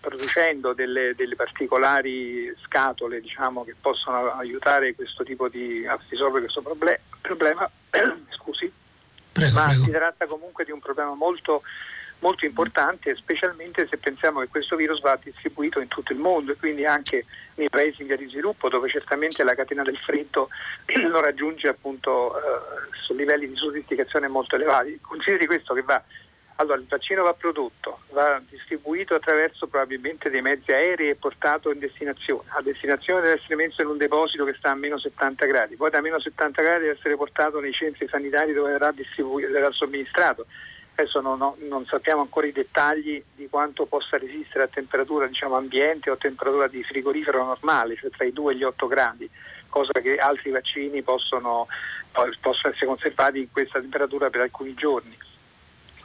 producendo 0.00 0.72
delle, 0.72 1.14
delle, 1.14 1.36
particolari 1.36 2.52
scatole 2.64 3.20
diciamo, 3.20 3.64
che 3.64 3.74
possono 3.80 4.32
aiutare 4.32 4.94
questo 4.94 5.24
tipo 5.24 5.48
di, 5.48 5.86
a 5.86 5.98
risolvere 6.08 6.42
questo 6.42 6.62
proble- 6.62 7.00
problema. 7.20 7.70
Scusi. 8.30 8.70
Prego, 9.34 9.58
Ma 9.58 9.66
prego. 9.66 9.84
si 9.84 9.90
tratta 9.90 10.26
comunque 10.26 10.64
di 10.64 10.70
un 10.70 10.78
problema 10.78 11.12
molto 11.14 11.62
molto 12.20 12.46
importante, 12.46 13.14
specialmente 13.16 13.86
se 13.86 13.98
pensiamo 13.98 14.40
che 14.40 14.48
questo 14.48 14.76
virus 14.76 15.00
va 15.00 15.18
distribuito 15.22 15.80
in 15.80 15.88
tutto 15.88 16.12
il 16.12 16.18
mondo 16.18 16.52
e 16.52 16.56
quindi 16.56 16.86
anche 16.86 17.24
nei 17.56 17.68
paesi 17.68 18.00
in 18.00 18.06
via 18.06 18.16
di 18.16 18.28
sviluppo 18.28 18.70
dove 18.70 18.88
certamente 18.88 19.44
la 19.44 19.54
catena 19.54 19.82
del 19.82 19.98
freddo 19.98 20.48
lo 21.10 21.20
raggiunge 21.20 21.68
appunto 21.68 22.34
eh, 22.38 22.40
su 22.92 23.14
livelli 23.14 23.46
di 23.46 23.56
sofisticazione 23.56 24.28
molto 24.28 24.54
elevati. 24.54 24.98
Consideri 25.02 25.44
questo 25.44 25.74
che 25.74 25.82
va 25.82 26.02
allora, 26.56 26.78
il 26.78 26.86
vaccino 26.86 27.24
va 27.24 27.32
prodotto, 27.32 28.00
va 28.12 28.40
distribuito 28.48 29.16
attraverso 29.16 29.66
probabilmente 29.66 30.30
dei 30.30 30.40
mezzi 30.40 30.70
aerei 30.70 31.08
e 31.08 31.16
portato 31.16 31.72
in 31.72 31.80
destinazione. 31.80 32.44
A 32.50 32.62
destinazione 32.62 33.22
deve 33.22 33.40
essere 33.40 33.56
messo 33.56 33.82
in 33.82 33.88
un 33.88 33.96
deposito 33.96 34.44
che 34.44 34.54
sta 34.54 34.70
a 34.70 34.74
meno 34.74 34.96
70 34.96 35.46
gradi, 35.46 35.74
poi 35.74 35.90
da 35.90 36.00
meno 36.00 36.20
70 36.20 36.62
gradi 36.62 36.82
deve 36.82 36.96
essere 36.96 37.16
portato 37.16 37.58
nei 37.58 37.72
centri 37.72 38.06
sanitari 38.06 38.52
dove 38.52 38.70
verrà, 38.70 38.92
verrà 39.50 39.72
somministrato. 39.72 40.46
Adesso 40.96 41.20
non, 41.20 41.42
ho, 41.42 41.56
non, 41.68 41.84
sappiamo 41.86 42.20
ancora 42.20 42.46
i 42.46 42.52
dettagli 42.52 43.20
di 43.34 43.48
quanto 43.48 43.84
possa 43.84 44.16
resistere 44.16 44.62
a 44.62 44.68
temperatura 44.68 45.26
diciamo, 45.26 45.56
ambiente 45.56 46.08
o 46.08 46.16
temperatura 46.16 46.68
di 46.68 46.84
frigorifero 46.84 47.44
normale, 47.44 47.96
cioè 47.96 48.10
tra 48.10 48.24
i 48.24 48.32
2 48.32 48.52
e 48.52 48.56
gli 48.56 48.62
8 48.62 48.86
gradi, 48.86 49.28
cosa 49.68 49.90
che 50.00 50.18
altri 50.18 50.52
vaccini 50.52 51.02
possono, 51.02 51.66
possono 52.12 52.72
essere 52.72 52.86
conservati 52.86 53.40
in 53.40 53.50
questa 53.50 53.80
temperatura 53.80 54.30
per 54.30 54.42
alcuni 54.42 54.72
giorni. 54.74 55.16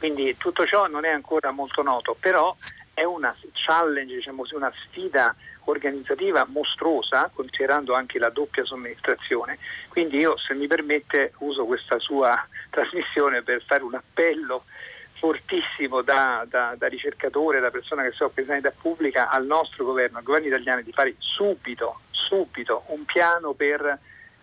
Quindi 0.00 0.34
tutto 0.38 0.64
ciò 0.64 0.86
non 0.86 1.04
è 1.04 1.10
ancora 1.10 1.50
molto 1.50 1.82
noto, 1.82 2.16
però 2.18 2.50
è 2.94 3.04
una 3.04 3.36
challenge, 3.52 4.14
diciamo 4.14 4.44
una 4.52 4.72
sfida 4.74 5.36
organizzativa 5.64 6.46
mostruosa, 6.48 7.30
considerando 7.34 7.92
anche 7.92 8.18
la 8.18 8.30
doppia 8.30 8.64
somministrazione. 8.64 9.58
Quindi 9.88 10.16
io, 10.16 10.38
se 10.38 10.54
mi 10.54 10.66
permette, 10.66 11.34
uso 11.40 11.66
questa 11.66 11.98
sua 11.98 12.34
trasmissione 12.70 13.42
per 13.42 13.62
fare 13.62 13.82
un 13.82 13.92
appello 13.92 14.64
fortissimo 15.12 16.00
da, 16.00 16.46
da, 16.48 16.74
da, 16.78 16.86
ricercatore, 16.88 17.60
da 17.60 17.70
persona 17.70 18.02
che 18.02 18.12
si 18.12 18.22
occupa 18.22 18.40
di 18.40 18.46
sanità 18.46 18.72
pubblica 18.72 19.28
al 19.28 19.44
nostro 19.44 19.84
governo, 19.84 20.16
al 20.16 20.24
governo 20.24 20.46
italiano 20.46 20.80
di 20.80 20.92
fare 20.92 21.14
subito, 21.18 22.00
subito 22.10 22.84
un 22.86 23.04
piano 23.04 23.52
per 23.52 23.98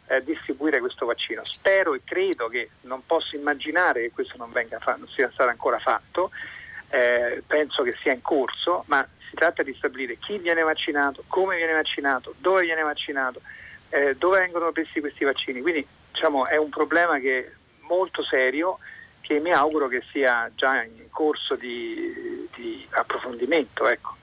eh, 0.08 0.24
distribuire 0.24 0.80
questo 0.80 1.06
vaccino. 1.06 1.44
Spero 1.44 1.94
e 1.94 2.02
credo 2.04 2.48
che 2.48 2.70
non 2.82 3.06
posso 3.06 3.36
immaginare 3.36 4.02
che 4.02 4.12
questo 4.12 4.38
non, 4.38 4.52
fa- 4.52 4.96
non 4.96 5.08
sia 5.08 5.30
stato 5.32 5.50
ancora 5.50 5.80
fatto, 5.80 6.32
eh, 6.90 7.44
penso 7.46 7.84
che 7.84 7.96
sia 8.02 8.14
in 8.14 8.22
corso, 8.22 8.84
ma 8.88 9.06
si 9.30 9.36
tratta 9.36 9.64
di 9.64 9.74
stabilire 9.74 10.18
chi 10.18 10.38
viene 10.38 10.62
vaccinato, 10.62 11.24
come 11.28 11.58
viene 11.58 11.74
vaccinato, 11.74 12.34
dove 12.38 12.62
viene 12.62 12.82
vaccinato, 12.82 13.42
eh, 13.90 14.16
dove 14.16 14.40
vengono 14.40 14.72
presi 14.72 15.00
questi 15.00 15.26
vaccini. 15.26 15.62
Quindi 15.62 15.86
diciamo, 16.12 16.48
è 16.48 16.58
un 16.58 16.70
problema 16.70 17.20
che 17.20 17.46
è 17.46 17.52
molto 17.82 18.24
serio 18.24 18.80
che 19.22 19.42
mi 19.42 19.52
auguro 19.52 19.88
che 19.88 20.02
sia 20.10 20.50
già 20.56 20.82
in 20.84 21.10
corso 21.10 21.56
di, 21.56 22.48
di 22.56 22.88
approfondimento. 22.92 23.88
Ecco. 23.88 24.16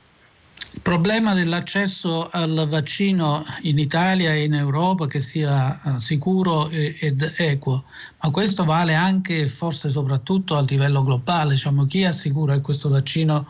Problema 0.84 1.32
dell'accesso 1.32 2.28
al 2.30 2.66
vaccino 2.68 3.42
in 3.62 3.78
Italia 3.78 4.34
e 4.34 4.44
in 4.44 4.52
Europa 4.52 5.06
che 5.06 5.18
sia 5.18 5.80
eh, 5.80 5.98
sicuro 5.98 6.68
ed 6.68 7.32
equo, 7.38 7.84
ma 8.20 8.28
questo 8.28 8.64
vale 8.64 8.92
anche 8.92 9.40
e 9.40 9.48
forse 9.48 9.88
soprattutto 9.88 10.58
a 10.58 10.60
livello 10.60 11.02
globale, 11.02 11.54
diciamo, 11.54 11.86
chi 11.86 12.04
assicura 12.04 12.52
che 12.56 12.60
questo 12.60 12.90
vaccino 12.90 13.46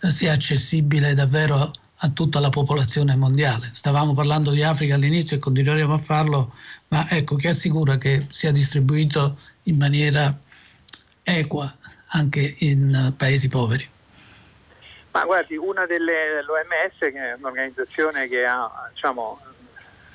eh, 0.00 0.10
sia 0.10 0.32
accessibile 0.32 1.12
davvero 1.12 1.70
a 1.94 2.08
tutta 2.08 2.40
la 2.40 2.48
popolazione 2.48 3.14
mondiale. 3.16 3.68
Stavamo 3.70 4.14
parlando 4.14 4.52
di 4.52 4.62
Africa 4.62 4.94
all'inizio 4.94 5.36
e 5.36 5.40
continueremo 5.40 5.92
a 5.92 5.98
farlo, 5.98 6.54
ma 6.88 7.06
ecco 7.10 7.36
chi 7.36 7.48
assicura 7.48 7.98
che 7.98 8.24
sia 8.30 8.50
distribuito 8.50 9.36
in 9.64 9.76
maniera 9.76 10.34
equa 11.22 11.70
anche 12.12 12.56
in 12.60 13.12
paesi 13.14 13.48
poveri? 13.48 13.86
Ma 15.18 15.24
guardi, 15.24 15.56
una 15.56 15.84
delle 15.84 16.42
l'OMS, 16.42 16.98
che 16.98 17.10
è 17.10 17.34
un'organizzazione 17.34 18.28
che 18.28 18.44
ha, 18.44 18.70
diciamo, 18.92 19.40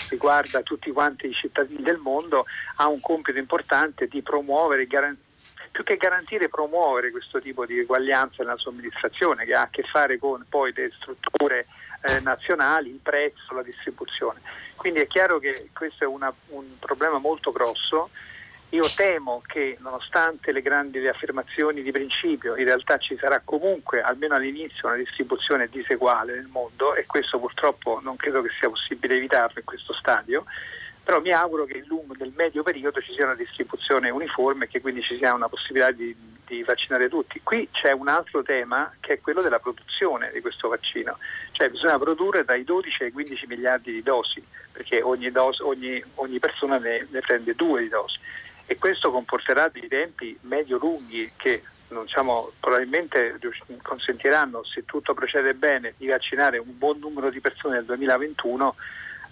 riguarda 0.07 0.61
tutti 0.61 0.91
quanti 0.91 1.27
i 1.27 1.33
cittadini 1.33 1.83
del 1.83 1.97
mondo, 1.97 2.45
ha 2.77 2.87
un 2.87 3.01
compito 3.01 3.37
importante 3.37 4.07
di 4.07 4.21
promuovere, 4.21 4.87
più 4.87 5.83
che 5.83 5.97
garantire 5.97 6.47
promuovere 6.47 7.11
questo 7.11 7.41
tipo 7.41 7.65
di 7.65 7.79
eguaglianza 7.79 8.43
nella 8.43 8.55
somministrazione 8.55 9.43
che 9.43 9.53
ha 9.53 9.63
a 9.63 9.69
che 9.69 9.83
fare 9.83 10.17
con 10.17 10.45
poi 10.47 10.71
le 10.73 10.89
strutture 10.95 11.67
eh, 12.03 12.21
nazionali, 12.21 12.89
il 12.89 12.99
prezzo, 13.03 13.53
la 13.53 13.63
distribuzione. 13.63 14.41
Quindi 14.77 14.99
è 15.01 15.07
chiaro 15.07 15.37
che 15.39 15.69
questo 15.73 16.05
è 16.05 16.07
una, 16.07 16.33
un 16.49 16.77
problema 16.79 17.17
molto 17.17 17.51
grosso. 17.51 18.09
Io 18.73 18.89
temo 18.95 19.39
che 19.45 19.77
nonostante 19.81 20.51
le 20.51 20.61
grandi 20.61 21.07
affermazioni 21.07 21.83
di 21.83 21.91
principio, 21.91 22.55
in 22.55 22.65
realtà 22.65 22.97
ci 22.97 23.15
sarà 23.19 23.39
comunque, 23.45 24.01
almeno 24.01 24.33
all'inizio, 24.33 24.87
una 24.87 24.97
distribuzione 24.97 25.67
diseguale 25.67 26.33
nel 26.33 26.47
mondo 26.47 26.95
e 26.95 27.05
questo 27.05 27.37
purtroppo 27.37 27.99
non 28.01 28.15
credo 28.15 28.41
che 28.41 28.49
sia 28.57 28.69
possibile 28.69 29.17
evitarlo 29.17 29.59
in 29.59 29.65
questo 29.65 29.93
stadio. 29.93 30.45
Però 31.03 31.21
mi 31.21 31.31
auguro 31.31 31.65
che 31.65 31.83
lungo, 31.85 32.15
nel 32.17 32.33
medio 32.35 32.63
periodo 32.63 32.99
ci 32.99 33.13
sia 33.13 33.25
una 33.25 33.35
distribuzione 33.35 34.09
uniforme 34.09 34.65
e 34.65 34.67
che 34.69 34.81
quindi 34.81 35.03
ci 35.03 35.17
sia 35.17 35.35
una 35.35 35.49
possibilità 35.49 35.91
di, 35.91 36.15
di, 36.43 36.63
vaccinare 36.63 37.09
tutti. 37.09 37.41
Qui 37.43 37.69
c'è 37.71 37.91
un 37.91 38.07
altro 38.07 38.41
tema 38.41 38.91
che 38.99 39.13
è 39.13 39.19
quello 39.19 39.43
della 39.43 39.59
produzione 39.59 40.31
di 40.33 40.41
questo 40.41 40.69
vaccino, 40.69 41.19
cioè 41.51 41.69
bisogna 41.69 41.99
produrre 41.99 42.43
dai 42.43 42.63
12 42.63 43.03
ai 43.03 43.11
15 43.11 43.45
miliardi 43.47 43.91
di 43.91 44.01
dosi, 44.01 44.43
perché 44.71 45.03
ogni, 45.03 45.29
dose, 45.29 45.61
ogni, 45.61 46.03
ogni 46.15 46.39
persona 46.39 46.79
ne, 46.79 47.05
ne, 47.11 47.19
prende 47.19 47.53
due 47.53 47.81
di 47.81 47.89
dosi 47.89 48.21
e 48.65 48.77
questo 48.77 49.11
comporterà 49.11 49.67
dei 49.67 49.87
tempi 49.87 50.37
medio-lunghi 50.41 51.31
che 51.37 51.61
diciamo, 51.87 52.51
probabilmente 52.59 53.37
consentiranno, 53.81 54.63
se 54.63 54.85
tutto 54.85 55.13
procede 55.13 55.53
bene, 55.53 55.93
di 55.97 56.07
vaccinare 56.07 56.57
un 56.57 56.77
buon 56.77 56.99
numero 56.99 57.29
di 57.29 57.39
persone 57.39 57.75
nel 57.75 57.85
2021 57.85 58.75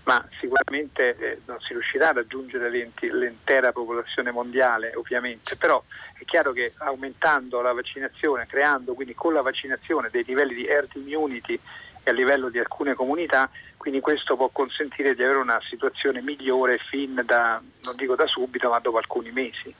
ma 0.04 0.26
sicuramente 0.40 1.16
eh, 1.18 1.42
non 1.46 1.60
si 1.60 1.74
riuscirà 1.74 2.10
a 2.10 2.14
raggiungere 2.14 2.70
l'intera 2.72 3.72
popolazione 3.72 4.32
mondiale 4.32 4.94
ovviamente, 4.96 5.56
però 5.56 5.84
è 6.18 6.24
chiaro 6.26 6.52
che 6.54 6.74
aumentando 6.78 7.62
la 7.62 7.72
vaccinazione, 7.72 8.48
creando 8.48 8.94
quindi 8.94 9.14
con 9.14 9.34
la 9.34 9.42
vaccinazione 9.42 10.10
dei 10.10 10.24
livelli 10.24 10.56
di 10.56 10.66
herd 10.66 10.90
immunity 10.96 11.60
e 12.04 12.10
a 12.10 12.14
livello 12.14 12.50
di 12.50 12.60
alcune 12.60 12.94
comunità, 12.94 13.50
quindi 13.78 14.00
questo 14.00 14.36
può 14.36 14.50
consentire 14.50 15.16
di 15.16 15.24
avere 15.24 15.40
una 15.40 15.60
situazione 15.68 16.22
migliore 16.22 16.78
fin 16.78 17.22
da, 17.26 17.62
non 17.84 17.96
dico 17.96 18.16
da 18.16 18.28
subito, 18.28 18.70
ma 18.70 18.80
dopo 18.80 18.98
alcuni 18.98 19.32
mesi. 19.32 19.74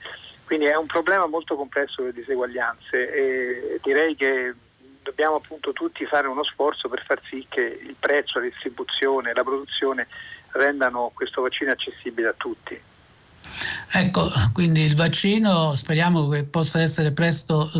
Quindi 0.44 0.66
è 0.66 0.76
un 0.76 0.86
problema 0.86 1.26
molto 1.26 1.56
complesso 1.56 2.02
le 2.02 2.12
diseguaglianze 2.12 3.12
e 3.12 3.80
direi 3.82 4.14
che 4.16 4.54
dobbiamo 5.02 5.36
appunto 5.36 5.72
tutti 5.72 6.04
fare 6.06 6.28
uno 6.28 6.44
sforzo 6.44 6.88
per 6.88 7.02
far 7.04 7.20
sì 7.24 7.46
che 7.48 7.60
il 7.60 7.96
prezzo, 7.98 8.38
la 8.38 8.46
distribuzione, 8.46 9.32
la 9.32 9.42
produzione 9.42 10.06
rendano 10.52 11.10
questo 11.14 11.42
vaccino 11.42 11.70
accessibile 11.70 12.28
a 12.28 12.34
tutti. 12.36 12.80
Ecco, 13.94 14.30
quindi 14.52 14.80
il 14.80 14.94
vaccino 14.94 15.74
speriamo 15.74 16.28
che 16.28 16.44
possa 16.44 16.80
essere 16.80 17.12
presto 17.12 17.70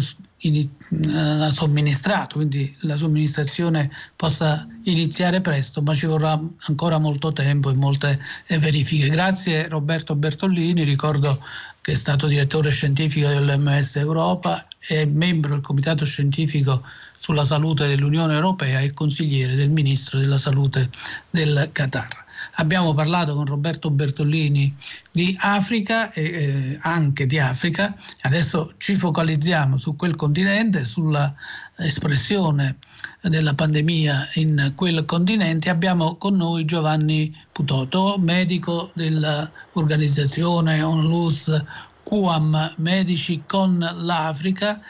in, 0.40 0.68
uh, 0.90 1.50
somministrato, 1.50 2.36
quindi 2.36 2.74
la 2.80 2.96
somministrazione 2.96 3.90
possa 4.14 4.66
iniziare 4.84 5.40
presto, 5.40 5.80
ma 5.82 5.94
ci 5.94 6.06
vorrà 6.06 6.38
ancora 6.66 6.98
molto 6.98 7.32
tempo 7.32 7.70
e 7.70 7.74
molte 7.74 8.20
eh, 8.46 8.58
verifiche. 8.58 9.08
Grazie 9.08 9.68
Roberto 9.68 10.14
Bertollini, 10.14 10.84
ricordo 10.84 11.42
che 11.80 11.92
è 11.92 11.96
stato 11.96 12.26
direttore 12.26 12.70
scientifico 12.70 13.28
dell'MS 13.28 13.96
Europa 13.96 14.66
e 14.88 15.06
membro 15.06 15.52
del 15.52 15.60
Comitato 15.60 16.04
Scientifico 16.04 16.82
sulla 17.16 17.44
Salute 17.44 17.86
dell'Unione 17.86 18.34
Europea 18.34 18.80
e 18.80 18.92
consigliere 18.92 19.54
del 19.54 19.70
Ministro 19.70 20.18
della 20.18 20.38
Salute 20.38 20.90
del 21.30 21.70
Qatar. 21.72 22.20
Abbiamo 22.56 22.92
parlato 22.92 23.34
con 23.34 23.46
Roberto 23.46 23.90
Bertollini 23.90 24.74
di 25.10 25.34
Africa 25.40 26.12
e 26.12 26.22
eh, 26.22 26.78
anche 26.82 27.24
di 27.26 27.38
Africa, 27.38 27.94
adesso 28.22 28.74
ci 28.76 28.94
focalizziamo 28.94 29.78
su 29.78 29.96
quel 29.96 30.16
continente, 30.16 30.84
sulla 30.84 31.34
espressione 31.76 32.76
della 33.22 33.54
pandemia 33.54 34.28
in 34.34 34.72
quel 34.74 35.04
continente. 35.04 35.70
Abbiamo 35.70 36.16
con 36.16 36.36
noi 36.36 36.64
Giovanni 36.64 37.34
Putoto, 37.50 38.16
medico 38.18 38.90
dell'organizzazione 38.94 40.82
ONLUS 40.82 41.64
QAM 42.02 42.74
Medici 42.76 43.40
con 43.46 43.78
l'Africa, 43.78 44.80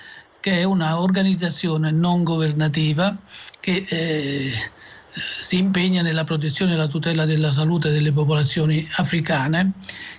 che 0.40 0.58
è 0.60 0.64
un'organizzazione 0.64 1.90
non 1.90 2.24
governativa 2.24 3.16
che 3.60 3.86
eh, 3.88 4.52
si 5.40 5.58
impegna 5.58 6.02
nella 6.02 6.24
protezione 6.24 6.72
e 6.72 6.76
la 6.76 6.86
tutela 6.86 7.24
della 7.24 7.52
salute 7.52 7.90
delle 7.90 8.12
popolazioni 8.12 8.86
africane 8.96 9.72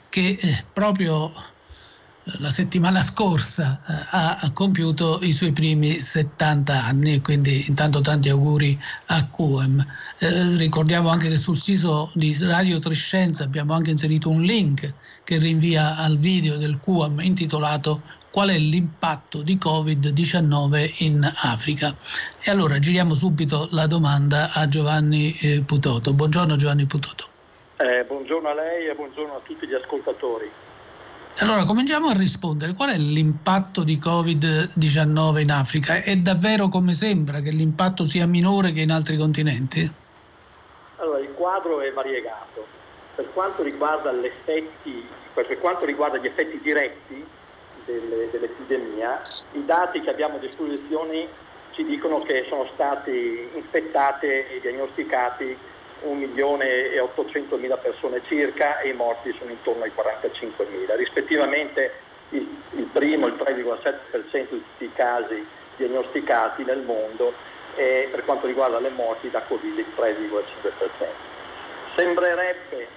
che 0.09 0.37
eh, 0.39 0.65
proprio 0.71 1.33
la 2.39 2.49
settimana 2.49 3.01
scorsa 3.01 3.81
eh, 3.85 3.93
ha 4.11 4.51
compiuto 4.53 5.19
i 5.21 5.33
suoi 5.33 5.51
primi 5.51 5.99
70 5.99 6.83
anni, 6.83 7.21
quindi 7.21 7.65
intanto 7.67 7.99
tanti 7.99 8.29
auguri 8.29 8.79
a 9.07 9.27
QM. 9.27 9.85
Eh, 10.19 10.55
ricordiamo 10.55 11.09
anche 11.09 11.27
che 11.27 11.37
sul 11.37 11.57
sito 11.57 12.11
di 12.13 12.35
Radio 12.41 12.79
Trescenza 12.79 13.43
abbiamo 13.43 13.73
anche 13.73 13.91
inserito 13.91 14.29
un 14.29 14.41
link 14.41 14.93
che 15.23 15.37
rinvia 15.37 15.97
al 15.97 16.17
video 16.17 16.55
del 16.55 16.79
QM 16.79 17.19
intitolato 17.21 18.01
qual 18.31 18.49
è 18.49 18.57
l'impatto 18.57 19.43
di 19.43 19.59
Covid-19 19.61 21.03
in 21.03 21.29
Africa. 21.43 21.95
E 22.41 22.49
allora 22.49 22.79
giriamo 22.79 23.15
subito 23.15 23.67
la 23.71 23.85
domanda 23.85 24.51
a 24.53 24.67
Giovanni 24.67 25.35
eh, 25.41 25.63
Putoto. 25.63 26.13
Buongiorno 26.13 26.55
Giovanni 26.55 26.85
Putoto. 26.85 27.27
Eh, 27.77 28.05
buongiorno 28.05 28.47
a 28.47 28.53
lei 28.53 28.87
e 28.87 28.95
buongiorno 28.95 29.35
a 29.35 29.41
tutti 29.43 29.67
gli 29.67 29.73
ascoltatori. 29.73 30.49
Allora, 31.41 31.63
cominciamo 31.63 32.09
a 32.09 32.13
rispondere. 32.13 32.73
Qual 32.73 32.89
è 32.89 32.97
l'impatto 32.97 33.83
di 33.83 33.97
Covid-19 33.97 35.39
in 35.39 35.51
Africa? 35.51 35.95
È 35.95 36.15
davvero 36.17 36.67
come 36.67 36.93
sembra 36.93 37.39
che 37.39 37.49
l'impatto 37.49 38.05
sia 38.05 38.27
minore 38.27 38.71
che 38.71 38.81
in 38.81 38.91
altri 38.91 39.17
continenti? 39.17 39.91
Allora, 40.97 41.19
il 41.19 41.33
quadro 41.33 41.81
è 41.81 41.91
variegato. 41.91 42.67
Per 43.15 43.31
quanto 43.33 43.63
riguarda, 43.63 44.11
per 44.11 45.59
quanto 45.59 45.85
riguarda 45.85 46.17
gli 46.17 46.27
effetti 46.27 46.59
diretti, 46.61 47.25
delle, 47.85 48.29
dell'epidemia, 48.31 49.19
i 49.53 49.65
dati 49.65 50.01
che 50.01 50.11
abbiamo 50.11 50.35
a 50.35 50.39
disposizione 50.39 51.27
ci 51.71 51.83
dicono 51.83 52.21
che 52.21 52.45
sono 52.47 52.69
stati 52.75 53.49
infettate 53.55 54.55
e 54.55 54.59
diagnosticati 54.61 55.57
1 56.03 56.13
milione 56.13 56.91
e 56.91 56.99
800 56.99 57.57
mila 57.57 57.77
persone 57.77 58.21
circa 58.27 58.79
e 58.79 58.89
i 58.89 58.93
morti 58.93 59.33
sono 59.37 59.51
intorno 59.51 59.83
ai 59.83 59.93
45 59.93 60.65
mila. 60.65 60.95
Rispettivamente 60.95 61.91
il, 62.29 62.47
il 62.71 62.83
primo, 62.85 63.27
il 63.27 63.33
3,7% 63.33 64.31
di 64.31 64.47
tutti 64.47 64.83
i 64.85 64.93
casi 64.93 65.45
diagnosticati 65.75 66.63
nel 66.63 66.81
mondo 66.81 67.33
e 67.75 68.07
per 68.11 68.23
quanto 68.25 68.45
riguarda 68.47 68.79
le 68.79 68.89
morti 68.89 69.29
da 69.29 69.41
Covid 69.41 69.77
il 69.77 69.85
3,5%. 69.97 71.31
Sembrerebbe 71.95 72.81
eh, 72.81 72.87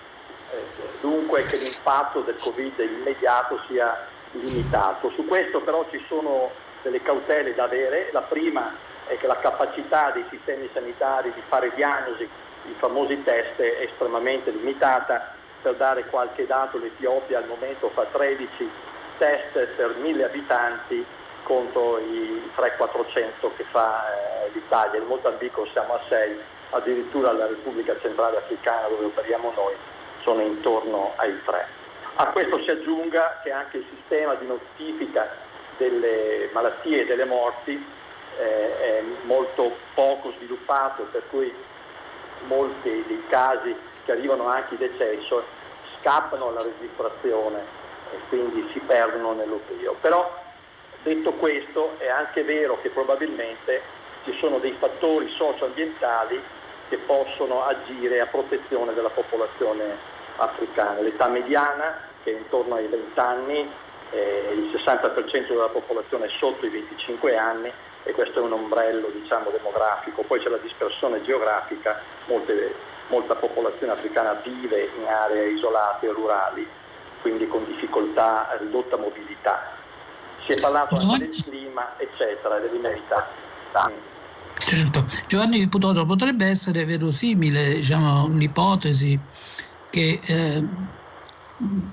dunque 1.01 1.43
che 1.43 1.57
l'impatto 1.57 2.21
del 2.21 2.37
Covid 2.39 2.79
immediato 2.79 3.61
sia 3.67 4.07
limitato. 4.33 5.11
Su 5.11 5.25
questo 5.27 5.61
però 5.61 5.87
ci 5.91 6.03
sono 6.09 6.51
delle 6.83 7.01
cautele 7.01 7.55
da 7.55 7.65
avere. 7.65 8.11
La 8.13 8.23
prima 8.23 8.75
è 9.07 9.17
che 9.17 9.27
la 9.27 9.39
capacità 9.39 10.11
dei 10.11 10.25
sistemi 10.31 10.69
sanitari 10.73 11.33
di 11.33 11.43
fare 11.47 11.73
diagnosi, 11.75 12.29
i 12.69 12.75
famosi 12.79 13.23
test, 13.23 13.61
è 13.61 13.83
estremamente 13.83 14.51
limitata. 14.51 15.35
Per 15.63 15.75
dare 15.75 16.05
qualche 16.07 16.47
dato, 16.47 16.79
l'Etiopia 16.79 17.39
al 17.39 17.47
momento 17.47 17.89
fa 17.91 18.05
13 18.05 18.71
test 19.19 19.67
per 19.77 19.97
1000 19.97 20.25
abitanti 20.25 21.05
contro 21.43 21.99
i 21.99 22.51
300-400 22.57 23.51
che 23.57 23.65
fa 23.71 24.05
eh, 24.05 24.51
l'Italia. 24.53 25.01
In 25.01 25.07
Mozambico 25.07 25.67
siamo 25.73 25.95
a 25.95 26.01
6, 26.09 26.39
addirittura 26.71 27.33
la 27.33 27.47
Repubblica 27.47 27.97
Centrale 28.01 28.39
Africana 28.39 28.89
dove 28.89 29.07
operiamo 29.07 29.53
noi 29.55 29.75
sono 30.23 30.41
intorno 30.41 31.13
ai 31.17 31.41
3. 31.45 31.67
A 32.17 32.27
questo 32.29 32.61
si 32.63 32.71
aggiunga 32.71 33.41
che 33.43 33.53
anche 33.53 33.79
il 33.79 33.87
sistema 33.93 34.35
di 34.35 34.47
notifica 34.47 35.29
delle 35.77 36.49
malattie 36.53 37.03
e 37.03 37.07
delle 37.07 37.25
morti 37.25 37.95
eh, 38.39 38.81
è 38.81 39.03
molto 39.25 39.71
poco 39.95 40.33
sviluppato, 40.33 41.07
per 41.13 41.23
cui 41.29 41.53
molti 42.47 43.05
dei 43.07 43.25
casi 43.29 43.75
che 44.05 44.13
arrivano 44.13 44.47
anche 44.47 44.75
in 44.75 44.81
decesso 44.81 45.45
scappano 46.01 46.49
alla 46.49 46.63
registrazione 46.63 47.65
e 48.13 48.19
quindi 48.29 48.69
si 48.73 48.79
perdono 48.81 49.33
nell'oblio. 49.33 49.97
Però 50.01 50.45
detto 51.03 51.33
questo 51.33 51.95
è 51.99 52.09
anche 52.09 52.43
vero 52.45 52.79
che 52.81 52.91
probabilmente 52.91 53.83
ci 54.25 54.37
sono 54.39 54.59
dei 54.59 54.73
fattori 54.73 55.29
socio-ambientali 55.37 56.41
che 56.89 56.99
possono 56.99 57.65
agire 57.65 58.21
a 58.21 58.27
protezione 58.27 58.95
della 58.95 59.11
popolazione 59.11 59.97
africane. 60.37 61.03
L'età 61.03 61.27
mediana 61.29 61.99
che 62.23 62.33
è 62.33 62.37
intorno 62.37 62.75
ai 62.75 62.87
20 62.87 63.19
anni, 63.21 63.71
eh, 64.11 64.53
il 64.53 64.71
60% 64.73 65.49
della 65.49 65.69
popolazione 65.69 66.27
è 66.27 66.31
sotto 66.39 66.67
i 66.67 66.71
25 66.71 67.37
anni 67.37 67.73
e 68.07 68.13
questo 68.13 68.39
è 68.39 68.43
un 68.43 68.53
ombrello 68.53 69.11
diciamo, 69.11 69.51
demografico. 69.51 70.23
Poi 70.23 70.41
c'è 70.41 70.49
la 70.49 70.59
dispersione 70.59 71.21
geografica, 71.23 72.01
Molte, 72.27 72.75
molta 73.09 73.35
popolazione 73.35 73.93
africana 73.93 74.33
vive 74.35 74.89
in 74.99 75.07
aree 75.07 75.51
isolate 75.51 76.07
e 76.07 76.13
rurali, 76.13 76.67
quindi 77.21 77.47
con 77.49 77.65
difficoltà, 77.65 78.57
ridotta 78.61 78.97
mobilità. 78.97 79.75
Si 80.45 80.53
è 80.53 80.61
parlato 80.61 80.95
anche 81.01 81.19
del 81.19 81.43
clima, 81.43 81.95
eccetera, 81.99 82.59
dell'inerità. 82.59 83.29
Certo. 84.59 85.05
Giovanni 85.27 85.69
Putoto, 85.69 86.07
potrebbe 86.07 86.47
essere 86.47 86.85
verosimile 86.85 87.75
diciamo, 87.75 88.25
un'ipotesi 88.25 89.19
che 89.91 90.21
eh, 90.25 90.65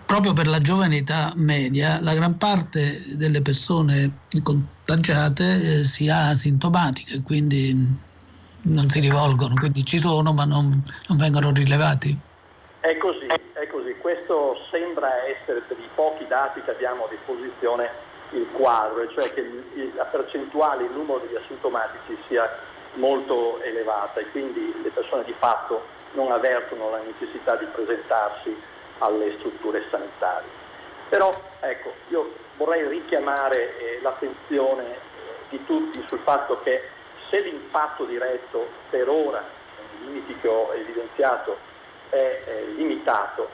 proprio 0.05 0.33
per 0.33 0.47
la 0.47 0.59
giovane 0.59 0.97
età 0.97 1.31
media 1.35 1.99
la 2.01 2.13
gran 2.13 2.37
parte 2.37 3.15
delle 3.15 3.41
persone 3.41 4.19
contagiate 4.41 5.79
eh, 5.79 5.83
sia 5.83 6.27
asintomatica, 6.27 7.19
quindi 7.23 7.73
non 8.63 8.89
si 8.89 8.99
rivolgono, 8.99 9.55
quindi 9.55 9.85
ci 9.85 9.99
sono 9.99 10.33
ma 10.33 10.45
non, 10.45 10.81
non 11.07 11.17
vengono 11.17 11.51
rilevati. 11.51 12.17
È 12.79 12.97
così, 12.97 13.25
è 13.27 13.67
così. 13.67 13.95
Questo 13.99 14.57
sembra 14.69 15.09
essere 15.27 15.61
per 15.61 15.77
i 15.77 15.89
pochi 15.95 16.25
dati 16.27 16.61
che 16.61 16.71
abbiamo 16.71 17.05
a 17.05 17.09
disposizione 17.09 17.89
il 18.31 18.47
quadro, 18.51 19.07
cioè 19.13 19.33
che 19.33 19.43
la 19.95 20.03
percentuale, 20.05 20.83
il 20.83 20.91
numero 20.91 21.19
degli 21.19 21.35
asintomatici 21.35 22.17
sia 22.27 22.49
molto 22.95 23.61
elevata 23.61 24.19
e 24.19 24.29
quindi 24.31 24.73
le 24.83 24.89
persone 24.89 25.23
di 25.23 25.33
fatto 25.37 25.87
non 26.13 26.31
avvertono 26.31 26.91
la 26.91 26.99
necessità 26.99 27.55
di 27.55 27.65
presentarsi 27.65 28.55
alle 28.99 29.33
strutture 29.37 29.83
sanitarie. 29.89 30.49
Però 31.09 31.31
ecco, 31.59 31.93
io 32.09 32.33
vorrei 32.57 32.87
richiamare 32.87 33.77
eh, 33.77 33.99
l'attenzione 34.01 34.83
eh, 34.83 34.97
di 35.49 35.65
tutti 35.65 36.03
sul 36.07 36.19
fatto 36.19 36.59
che 36.63 36.89
se 37.29 37.39
l'impatto 37.39 38.05
diretto 38.05 38.67
per 38.89 39.09
ora, 39.09 39.43
nei 39.77 40.07
limiti 40.07 40.35
che 40.39 40.47
ho 40.47 40.73
evidenziato, 40.73 41.57
è 42.09 42.41
eh, 42.45 42.65
limitato, 42.75 43.49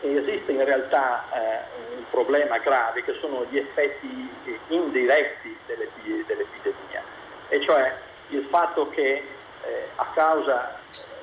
esiste 0.00 0.52
in 0.52 0.64
realtà 0.64 1.24
eh, 1.32 1.96
un 1.96 2.04
problema 2.10 2.58
grave 2.58 3.02
che 3.04 3.14
sono 3.20 3.46
gli 3.48 3.58
effetti 3.58 4.30
indiretti 4.68 5.56
dell'epidemia, 5.66 7.02
e 7.48 7.60
cioè 7.62 7.94
il 8.28 8.46
fatto 8.50 8.88
che 8.90 9.24
eh, 9.64 9.88
a 9.96 10.06
causa 10.14 10.78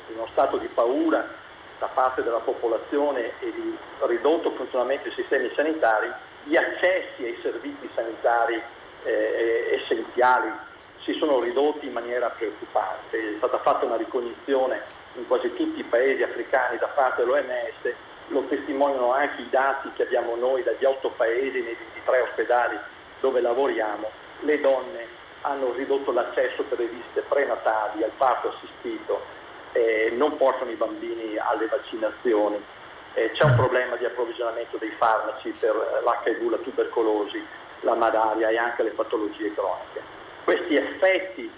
di 0.07 0.13
uno 0.13 0.27
stato 0.27 0.57
di 0.57 0.67
paura 0.67 1.37
da 1.79 1.87
parte 1.87 2.21
della 2.21 2.39
popolazione 2.39 3.31
e 3.39 3.51
di 3.51 3.77
ridotto 4.01 4.51
funzionamento 4.51 5.05
dei 5.05 5.13
sistemi 5.13 5.51
sanitari, 5.55 6.11
gli 6.43 6.55
accessi 6.55 7.23
ai 7.23 7.37
servizi 7.41 7.89
sanitari 7.95 8.61
eh, 9.03 9.81
essenziali 9.81 10.51
si 11.03 11.13
sono 11.13 11.39
ridotti 11.39 11.87
in 11.87 11.93
maniera 11.93 12.29
preoccupante. 12.29 13.17
È 13.17 13.37
stata 13.37 13.57
fatta 13.59 13.85
una 13.85 13.95
ricognizione 13.95 14.79
in 15.15 15.25
quasi 15.27 15.53
tutti 15.55 15.79
i 15.79 15.83
paesi 15.83 16.21
africani 16.21 16.77
da 16.77 16.87
parte 16.87 17.23
dell'OMS, 17.23 17.95
lo 18.27 18.43
testimoniano 18.43 19.11
anche 19.11 19.41
i 19.41 19.49
dati 19.49 19.91
che 19.93 20.03
abbiamo 20.03 20.35
noi 20.35 20.61
dagli 20.61 20.85
otto 20.85 21.09
paesi 21.09 21.61
nei 21.61 21.75
23 21.75 22.21
ospedali 22.21 22.77
dove 23.21 23.41
lavoriamo. 23.41 24.09
Le 24.41 24.59
donne 24.61 25.07
hanno 25.41 25.71
ridotto 25.71 26.11
l'accesso 26.11 26.63
per 26.63 26.79
le 26.79 26.87
visite 26.87 27.21
prenatali, 27.21 28.03
al 28.03 28.11
parto 28.17 28.49
assistito, 28.49 29.23
eh, 29.73 30.13
non 30.15 30.37
portano 30.37 30.71
i 30.71 30.75
bambini 30.75 31.37
alle 31.37 31.67
vaccinazioni, 31.67 32.61
eh, 33.13 33.31
c'è 33.31 33.43
un 33.43 33.55
problema 33.55 33.95
di 33.95 34.05
approvvigionamento 34.05 34.77
dei 34.77 34.91
farmaci 34.91 35.53
per 35.59 35.75
l'HIV, 36.03 36.49
la 36.49 36.57
tubercolosi, 36.57 37.43
la 37.81 37.95
malaria 37.95 38.49
e 38.49 38.57
anche 38.57 38.83
le 38.83 38.91
patologie 38.91 39.53
croniche. 39.53 40.01
Questi 40.43 40.75
effetti 40.75 41.51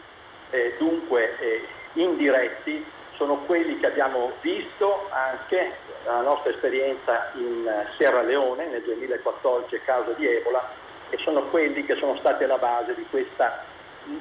eh, 0.50 0.76
dunque 0.78 1.38
eh, 1.39 1.67
indiretti 1.93 2.86
sono 3.15 3.36
quelli 3.45 3.80
che 3.80 3.86
abbiamo 3.86 4.32
visto 4.41 5.08
anche 5.12 5.78
nella 6.04 6.21
nostra 6.21 6.52
esperienza 6.52 7.32
in 7.36 7.69
Sierra 7.97 8.21
Leone 8.21 8.67
nel 8.67 8.82
2014 8.82 9.76
a 9.76 9.80
causa 9.86 10.12
di 10.13 10.26
Ebola 10.26 10.67
e 11.10 11.17
sono 11.17 11.43
quelli 11.43 11.86
che 11.86 11.95
sono 11.95 12.17
stati 12.17 12.43
alla 12.45 12.58
base 12.58 12.95
di 12.95 13.06
questa 13.10 13.63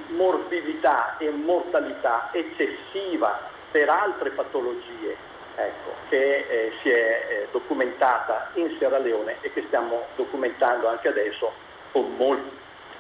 morbidità 0.09 1.17
e 1.19 1.31
mortalità 1.31 2.29
eccessiva 2.33 3.49
per 3.71 3.89
altre 3.89 4.31
patologie 4.31 5.17
ecco, 5.55 5.95
che 6.09 6.47
eh, 6.49 6.73
si 6.83 6.89
è 6.89 7.27
eh, 7.29 7.49
documentata 7.53 8.51
in 8.55 8.75
Sierra 8.79 8.99
Leone 8.99 9.37
e 9.41 9.53
che 9.53 9.65
stiamo 9.67 10.07
documentando 10.17 10.89
anche 10.89 11.09
adesso 11.09 11.53
con 11.93 12.15
molt, 12.17 12.43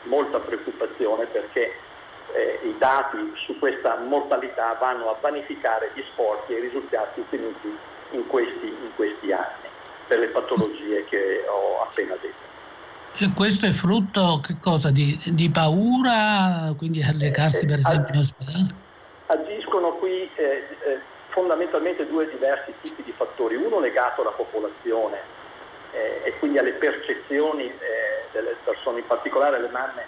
molta 0.04 0.38
preoccupazione 0.38 1.26
perché 1.26 1.74
eh, 2.34 2.60
i 2.64 2.74
dati 2.78 3.32
su 3.44 3.58
questa 3.58 3.96
mortalità 3.96 4.76
vanno 4.78 5.10
a 5.10 5.16
vanificare 5.20 5.90
gli 5.94 6.04
sforzi 6.12 6.54
e 6.54 6.58
i 6.58 6.60
risultati 6.60 7.20
ottenuti 7.20 7.76
in 8.12 8.26
questi, 8.26 8.66
in 8.66 8.90
questi 8.94 9.32
anni 9.32 9.68
per 10.06 10.18
le 10.18 10.28
patologie 10.28 11.04
che 11.04 11.44
ho 11.48 11.82
appena 11.82 12.14
detto. 12.14 12.48
E 13.18 13.32
questo 13.34 13.66
è 13.66 13.70
frutto 13.70 14.40
di, 14.92 15.18
di, 15.34 15.50
paura, 15.50 16.72
quindi 16.76 17.04
recarsi 17.18 17.66
per 17.66 17.80
esempio 17.80 18.14
in 18.14 18.20
ospedale? 18.20 18.88
Agiscono 19.70 19.98
qui 19.98 20.28
eh, 20.34 20.66
eh, 20.80 20.98
fondamentalmente 21.28 22.04
due 22.08 22.28
diversi 22.28 22.74
tipi 22.80 23.04
di 23.04 23.12
fattori, 23.12 23.54
uno 23.54 23.78
legato 23.78 24.22
alla 24.22 24.32
popolazione 24.32 25.20
eh, 25.92 26.22
e 26.24 26.38
quindi 26.40 26.58
alle 26.58 26.72
percezioni 26.72 27.66
eh, 27.66 28.24
delle 28.32 28.56
persone, 28.64 28.98
in 28.98 29.06
particolare 29.06 29.60
le 29.60 29.68
mamme 29.68 30.06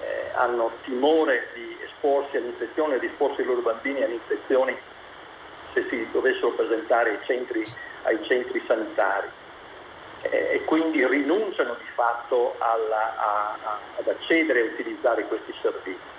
eh, 0.00 0.32
hanno 0.34 0.72
timore 0.82 1.50
di 1.54 1.78
esporsi 1.84 2.36
all'infezione, 2.36 2.98
di 2.98 3.06
esporsi 3.06 3.42
i 3.42 3.44
loro 3.44 3.60
bambini 3.60 4.02
alle 4.02 4.14
infezioni 4.14 4.76
se 5.72 5.86
si 5.88 6.08
dovessero 6.10 6.50
presentare 6.50 7.10
ai 7.10 7.18
centri, 7.26 7.62
ai 8.02 8.18
centri 8.24 8.60
sanitari 8.66 9.28
e 10.22 10.64
quindi 10.64 11.06
rinunciano 11.06 11.74
di 11.74 11.86
fatto 11.94 12.56
alla, 12.58 13.14
a, 13.16 13.56
a, 13.62 13.78
ad 13.98 14.08
accedere 14.08 14.58
e 14.58 14.62
utilizzare 14.72 15.22
questi 15.26 15.54
servizi. 15.62 16.15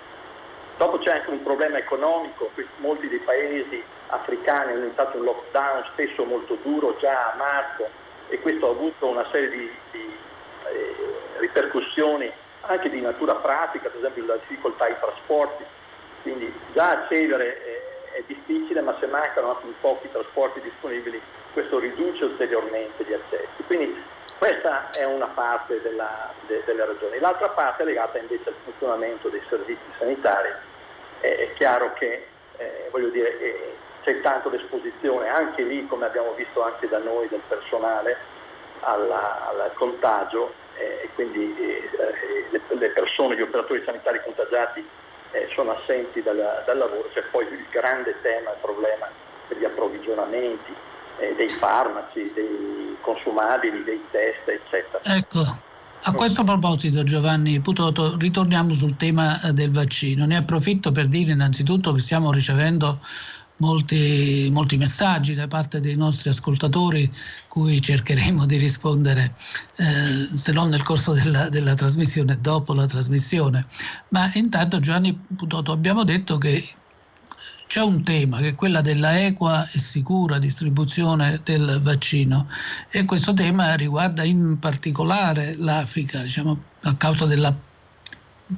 Dopo 0.77 0.99
c'è 0.99 1.11
anche 1.11 1.31
un 1.31 1.41
problema 1.41 1.77
economico, 1.79 2.51
molti 2.77 3.07
dei 3.07 3.19
paesi 3.19 3.83
africani 4.07 4.73
hanno 4.73 4.85
iniziato 4.85 5.17
un 5.17 5.23
lockdown 5.23 5.83
spesso 5.91 6.23
molto 6.23 6.57
duro 6.61 6.95
già 6.99 7.31
a 7.31 7.35
marzo 7.35 7.89
e 8.29 8.39
questo 8.39 8.67
ha 8.67 8.71
avuto 8.71 9.07
una 9.07 9.25
serie 9.31 9.49
di, 9.49 9.71
di 9.91 10.17
eh, 10.69 10.95
ripercussioni 11.39 12.31
anche 12.61 12.89
di 12.89 13.01
natura 13.01 13.35
pratica, 13.35 13.89
per 13.89 13.97
esempio 13.99 14.25
la 14.25 14.35
difficoltà 14.35 14.85
ai 14.85 14.95
trasporti, 14.99 15.63
quindi 16.21 16.53
già 16.73 16.89
accedere 16.89 17.63
è, 17.63 18.17
è 18.17 18.23
difficile 18.27 18.81
ma 18.81 18.95
se 18.99 19.07
mancano 19.07 19.55
anche 19.55 19.73
pochi 19.81 20.11
trasporti 20.11 20.61
disponibili 20.61 21.19
questo 21.53 21.79
riduce 21.79 22.25
ulteriormente 22.25 23.03
gli 23.03 23.13
accessi. 23.13 23.63
Quindi 23.65 23.99
questa 24.37 24.91
è 24.91 25.05
una 25.05 25.25
parte 25.25 25.81
della, 25.81 26.31
de, 26.45 26.61
delle 26.65 26.85
ragioni. 26.85 27.17
L'altra 27.19 27.49
parte 27.49 27.81
è 27.81 27.85
legata 27.85 28.19
invece 28.19 28.49
al 28.49 28.55
funzionamento 28.63 29.29
dei 29.29 29.41
servizi 29.49 29.81
sanitari. 29.97 30.49
Eh, 31.21 31.37
è 31.37 31.53
chiaro 31.53 31.93
che 31.93 32.27
eh, 32.57 33.09
dire, 33.11 33.39
eh, 33.39 33.75
c'è 34.03 34.21
tanto 34.21 34.49
l'esposizione, 34.49 35.27
anche 35.29 35.63
lì 35.63 35.85
come 35.87 36.05
abbiamo 36.05 36.33
visto 36.33 36.63
anche 36.63 36.87
da 36.87 36.99
noi 36.99 37.27
del 37.27 37.41
personale, 37.47 38.17
alla, 38.81 39.49
al 39.49 39.71
contagio 39.73 40.53
eh, 40.75 41.01
e 41.03 41.09
quindi 41.15 41.55
eh, 41.59 41.89
le, 42.49 42.61
le, 42.67 42.89
persone, 42.89 43.35
gli 43.35 43.41
operatori 43.41 43.83
sanitari 43.85 44.21
contagiati 44.23 44.87
eh, 45.31 45.47
sono 45.51 45.71
assenti 45.71 46.21
dal, 46.21 46.63
dal 46.65 46.77
lavoro, 46.77 47.09
c'è 47.13 47.23
poi 47.31 47.45
il 47.47 47.65
grande 47.69 48.15
tema, 48.21 48.51
il 48.51 48.57
problema 48.61 49.09
degli 49.47 49.65
approvvigionamenti, 49.65 50.73
eh, 51.19 51.33
dei 51.35 51.49
farmaci, 51.49 52.31
dei 52.33 52.97
consumabili, 53.01 53.83
dei 53.83 54.03
test, 54.11 54.47
eccetera. 54.47 54.99
Ecco. 55.03 55.65
A 56.03 56.13
questo 56.13 56.43
proposito 56.43 57.03
Giovanni 57.03 57.59
Putoto 57.59 58.15
ritorniamo 58.17 58.71
sul 58.71 58.95
tema 58.95 59.41
eh, 59.41 59.51
del 59.51 59.71
vaccino. 59.71 60.25
Ne 60.25 60.37
approfitto 60.37 60.91
per 60.91 61.07
dire 61.07 61.33
innanzitutto 61.33 61.91
che 61.91 61.99
stiamo 61.99 62.31
ricevendo 62.31 63.01
molti, 63.57 64.47
molti 64.51 64.77
messaggi 64.77 65.33
da 65.33 65.47
parte 65.47 65.79
dei 65.79 65.95
nostri 65.95 66.29
ascoltatori 66.29 67.11
cui 67.47 67.81
cercheremo 67.81 68.45
di 68.45 68.57
rispondere 68.57 69.33
eh, 69.75 70.37
se 70.37 70.51
non 70.51 70.69
nel 70.69 70.83
corso 70.83 71.13
della, 71.13 71.49
della 71.49 71.73
trasmissione, 71.73 72.39
dopo 72.39 72.73
la 72.73 72.85
trasmissione. 72.85 73.65
Ma 74.09 74.31
intanto 74.35 74.79
Giovanni 74.79 75.13
Putoto 75.13 75.71
abbiamo 75.71 76.03
detto 76.03 76.37
che 76.37 76.63
c'è 77.77 77.83
un 77.83 78.03
tema 78.03 78.39
che 78.39 78.47
è 78.47 78.55
quella 78.55 78.81
della 78.81 79.23
equa 79.23 79.69
e 79.71 79.77
sicura 79.77 80.39
distribuzione 80.39 81.41
del 81.43 81.79
vaccino 81.79 82.47
e 82.89 83.05
questo 83.05 83.35
tema 83.35 83.75
riguarda 83.75 84.23
in 84.23 84.57
particolare 84.57 85.53
l'Africa, 85.57 86.21
diciamo, 86.21 86.57
a 86.85 86.95
causa 86.95 87.27
della 87.27 87.53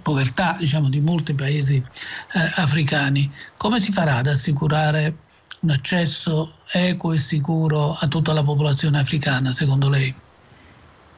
povertà 0.01 0.55
diciamo, 0.58 0.88
di 0.88 1.01
molti 1.01 1.34
paesi 1.34 1.75
eh, 1.75 2.62
africani. 2.62 3.29
Come 3.58 3.82
si 3.82 3.91
farà 3.91 4.19
ad 4.19 4.27
assicurare 4.27 5.13
un 5.63 5.71
accesso 5.71 6.53
equo 6.71 7.12
e 7.12 7.17
sicuro 7.17 7.97
a 7.99 8.08
tutta 8.08 8.32
la 8.32 8.41
popolazione 8.41 8.99
africana, 8.99 9.51
secondo 9.51 9.89
lei? 9.89 10.15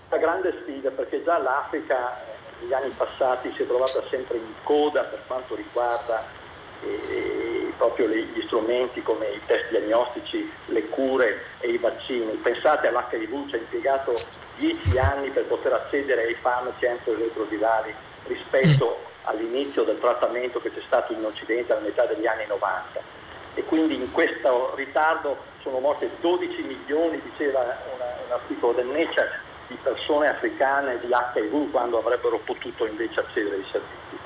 Una 0.10 0.20
grande 0.20 0.60
sfida 0.64 0.90
perché 0.90 1.22
già 1.24 1.38
l'Africa 1.38 2.18
negli 2.62 2.74
anni 2.74 2.92
passati 2.98 3.54
si 3.56 3.62
è 3.62 3.68
trovata 3.68 4.02
sempre 4.10 4.38
in 4.38 4.54
coda 4.64 5.04
per 5.04 5.22
quanto 5.28 5.54
riguarda 5.54 6.41
eh, 6.84 7.74
proprio 7.78 8.08
gli 8.08 8.42
strumenti 8.46 9.02
come 9.02 9.28
i 9.28 9.42
test 9.46 9.70
diagnostici, 9.70 10.52
le 10.68 10.88
cure 10.90 11.46
e 11.60 11.70
i 11.70 11.78
vaccini. 11.78 12.36
Pensate 12.36 12.88
all'HIV, 12.88 13.50
ci 13.50 13.56
ha 13.56 13.58
impiegato 13.58 14.14
10 14.58 15.00
anni 15.00 15.30
per 15.30 15.46
poter 15.46 15.74
accedere 15.74 16.24
ai 16.24 16.34
farmaci 16.34 16.86
antiretrovirali 16.86 17.94
rispetto 18.28 19.00
mm. 19.00 19.14
all'inizio 19.24 19.84
del 19.84 20.00
trattamento 20.00 20.62
che 20.62 20.72
c'è 20.72 20.82
stato 20.86 21.14
in 21.14 21.24
Occidente 21.24 21.72
alla 21.72 21.82
metà 21.82 22.06
degli 22.06 22.28
anni 22.28 22.46
90 22.48 23.20
e 23.54 23.64
quindi 23.64 23.96
in 23.96 24.12
questo 24.12 24.74
ritardo 24.76 25.38
sono 25.62 25.80
morte 25.80 26.10
12 26.22 26.64
milioni, 26.64 27.22
diceva 27.22 27.60
una, 27.60 28.06
un 28.26 28.32
articolo 28.32 28.74
del 28.74 28.88
Nature, 28.88 29.30
di 29.68 29.78
persone 29.82 30.28
africane 30.28 31.00
di 31.00 31.08
HIV 31.08 31.72
quando 31.72 32.00
avrebbero 32.00 32.40
potuto 32.40 32.86
invece 32.86 33.20
accedere 33.20 33.56
ai 33.56 33.66
servizi. 33.72 34.18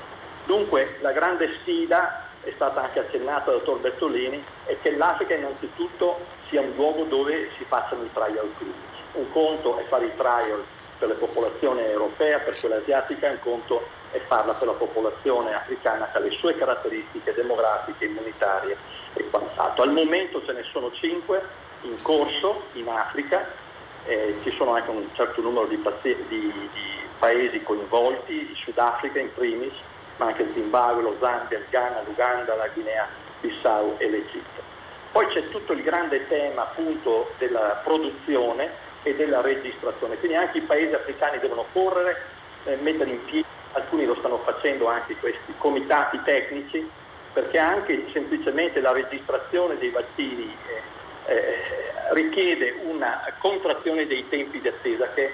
Dunque 0.44 0.98
la 1.00 1.12
grande 1.12 1.58
sfida 1.60 2.25
è 2.46 2.52
stata 2.54 2.82
anche 2.82 3.00
accennata 3.00 3.50
dal 3.50 3.58
dottor 3.58 3.80
Bertolini, 3.80 4.42
è 4.66 4.76
che 4.80 4.92
l'Africa 4.92 5.34
innanzitutto 5.34 6.20
sia 6.48 6.60
un 6.60 6.72
luogo 6.76 7.02
dove 7.02 7.50
si 7.56 7.64
facciano 7.64 8.04
i 8.04 8.10
trial 8.12 8.52
clinici. 8.56 9.02
Un 9.14 9.30
conto 9.32 9.78
è 9.78 9.84
fare 9.88 10.06
i 10.06 10.16
trial 10.16 10.62
per 10.98 11.08
le 11.08 11.14
popolazioni 11.14 11.80
europee, 11.82 12.38
per 12.38 12.60
quella 12.60 12.76
asiatica, 12.76 13.28
un 13.28 13.40
conto 13.40 13.82
è 14.12 14.20
farla 14.28 14.52
per 14.52 14.68
la 14.68 14.74
popolazione 14.74 15.54
africana 15.54 16.08
che 16.10 16.18
ha 16.18 16.20
le 16.20 16.30
sue 16.30 16.56
caratteristiche 16.56 17.34
demografiche, 17.34 18.04
immunitarie 18.04 18.76
e 19.14 19.28
quant'altro. 19.28 19.82
Al 19.82 19.92
momento 19.92 20.44
ce 20.46 20.52
ne 20.52 20.62
sono 20.62 20.92
cinque 20.92 21.42
in 21.82 22.00
corso 22.00 22.62
in 22.74 22.88
Africa, 22.88 23.44
eh, 24.04 24.38
ci 24.42 24.52
sono 24.52 24.74
anche 24.74 24.90
un 24.90 25.08
certo 25.14 25.40
numero 25.42 25.66
di, 25.66 25.82
di, 26.02 26.24
di 26.28 26.70
paesi 27.18 27.60
coinvolti, 27.64 28.32
il 28.32 28.56
Sudafrica 28.56 29.18
in 29.18 29.34
primis, 29.34 29.74
ma 30.16 30.26
anche 30.26 30.42
il 30.42 30.52
Zimbabwe, 30.52 31.02
lo 31.02 31.16
Zambia, 31.20 31.58
il 31.58 31.66
Ghana, 31.68 32.02
l'Uganda, 32.04 32.54
la 32.54 32.68
Guinea 32.68 33.06
Bissau 33.40 33.96
e 33.98 34.08
l'Egitto. 34.08 34.62
Poi 35.12 35.26
c'è 35.28 35.48
tutto 35.48 35.72
il 35.72 35.82
grande 35.82 36.26
tema 36.28 36.62
appunto 36.62 37.32
della 37.38 37.80
produzione 37.82 38.84
e 39.02 39.14
della 39.14 39.40
registrazione, 39.40 40.16
quindi 40.16 40.36
anche 40.36 40.58
i 40.58 40.62
paesi 40.62 40.94
africani 40.94 41.38
devono 41.38 41.64
correre, 41.72 42.20
eh, 42.64 42.76
mettere 42.76 43.10
in 43.10 43.24
piedi, 43.24 43.46
alcuni 43.72 44.04
lo 44.04 44.16
stanno 44.16 44.38
facendo 44.38 44.88
anche 44.88 45.16
questi 45.16 45.54
comitati 45.58 46.20
tecnici, 46.22 46.88
perché 47.32 47.58
anche 47.58 48.08
semplicemente 48.12 48.80
la 48.80 48.92
registrazione 48.92 49.78
dei 49.78 49.90
vaccini 49.90 50.54
eh, 51.26 51.34
eh, 51.34 52.14
richiede 52.14 52.80
una 52.84 53.22
contrazione 53.38 54.06
dei 54.06 54.28
tempi 54.28 54.60
di 54.60 54.68
attesa 54.68 55.08
che 55.12 55.32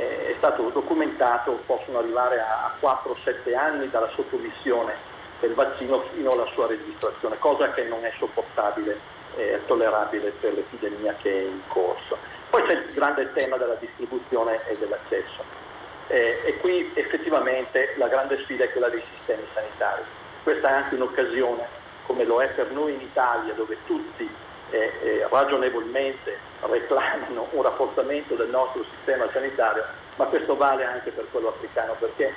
è 0.00 0.34
stato 0.36 0.68
documentato, 0.70 1.62
possono 1.66 1.98
arrivare 1.98 2.40
a 2.40 2.72
4-7 2.80 3.56
anni 3.56 3.88
dalla 3.90 4.08
sottomissione 4.14 4.94
del 5.40 5.54
vaccino 5.54 6.00
fino 6.12 6.30
alla 6.30 6.46
sua 6.46 6.66
registrazione, 6.66 7.38
cosa 7.38 7.70
che 7.72 7.84
non 7.84 8.04
è 8.04 8.12
sopportabile 8.18 8.98
e 9.36 9.42
eh, 9.42 9.66
tollerabile 9.66 10.30
per 10.40 10.54
l'epidemia 10.54 11.14
che 11.20 11.30
è 11.30 11.42
in 11.42 11.60
corso. 11.68 12.16
Poi 12.50 12.62
c'è 12.64 12.72
il 12.72 12.92
grande 12.94 13.32
tema 13.32 13.56
della 13.56 13.74
distribuzione 13.74 14.58
e 14.66 14.76
dell'accesso. 14.78 15.42
Eh, 16.08 16.42
e 16.44 16.58
qui 16.58 16.90
effettivamente 16.94 17.94
la 17.96 18.08
grande 18.08 18.42
sfida 18.42 18.64
è 18.64 18.70
quella 18.70 18.88
dei 18.88 19.00
sistemi 19.00 19.44
sanitari. 19.54 20.02
Questa 20.42 20.68
è 20.68 20.72
anche 20.72 20.94
un'occasione, 20.96 21.66
come 22.06 22.24
lo 22.24 22.42
è 22.42 22.48
per 22.48 22.70
noi 22.72 22.94
in 22.94 23.00
Italia, 23.00 23.54
dove 23.54 23.76
tutti 23.86 24.28
eh, 24.70 24.92
eh, 25.02 25.26
ragionevolmente 25.28 26.38
reclamano 26.60 27.48
un 27.52 27.62
rafforzamento 27.62 28.34
del 28.34 28.48
nostro 28.48 28.84
sistema 28.96 29.28
sanitario, 29.32 29.84
ma 30.16 30.26
questo 30.26 30.56
vale 30.56 30.84
anche 30.84 31.10
per 31.10 31.26
quello 31.30 31.48
africano 31.48 31.94
perché 31.98 32.34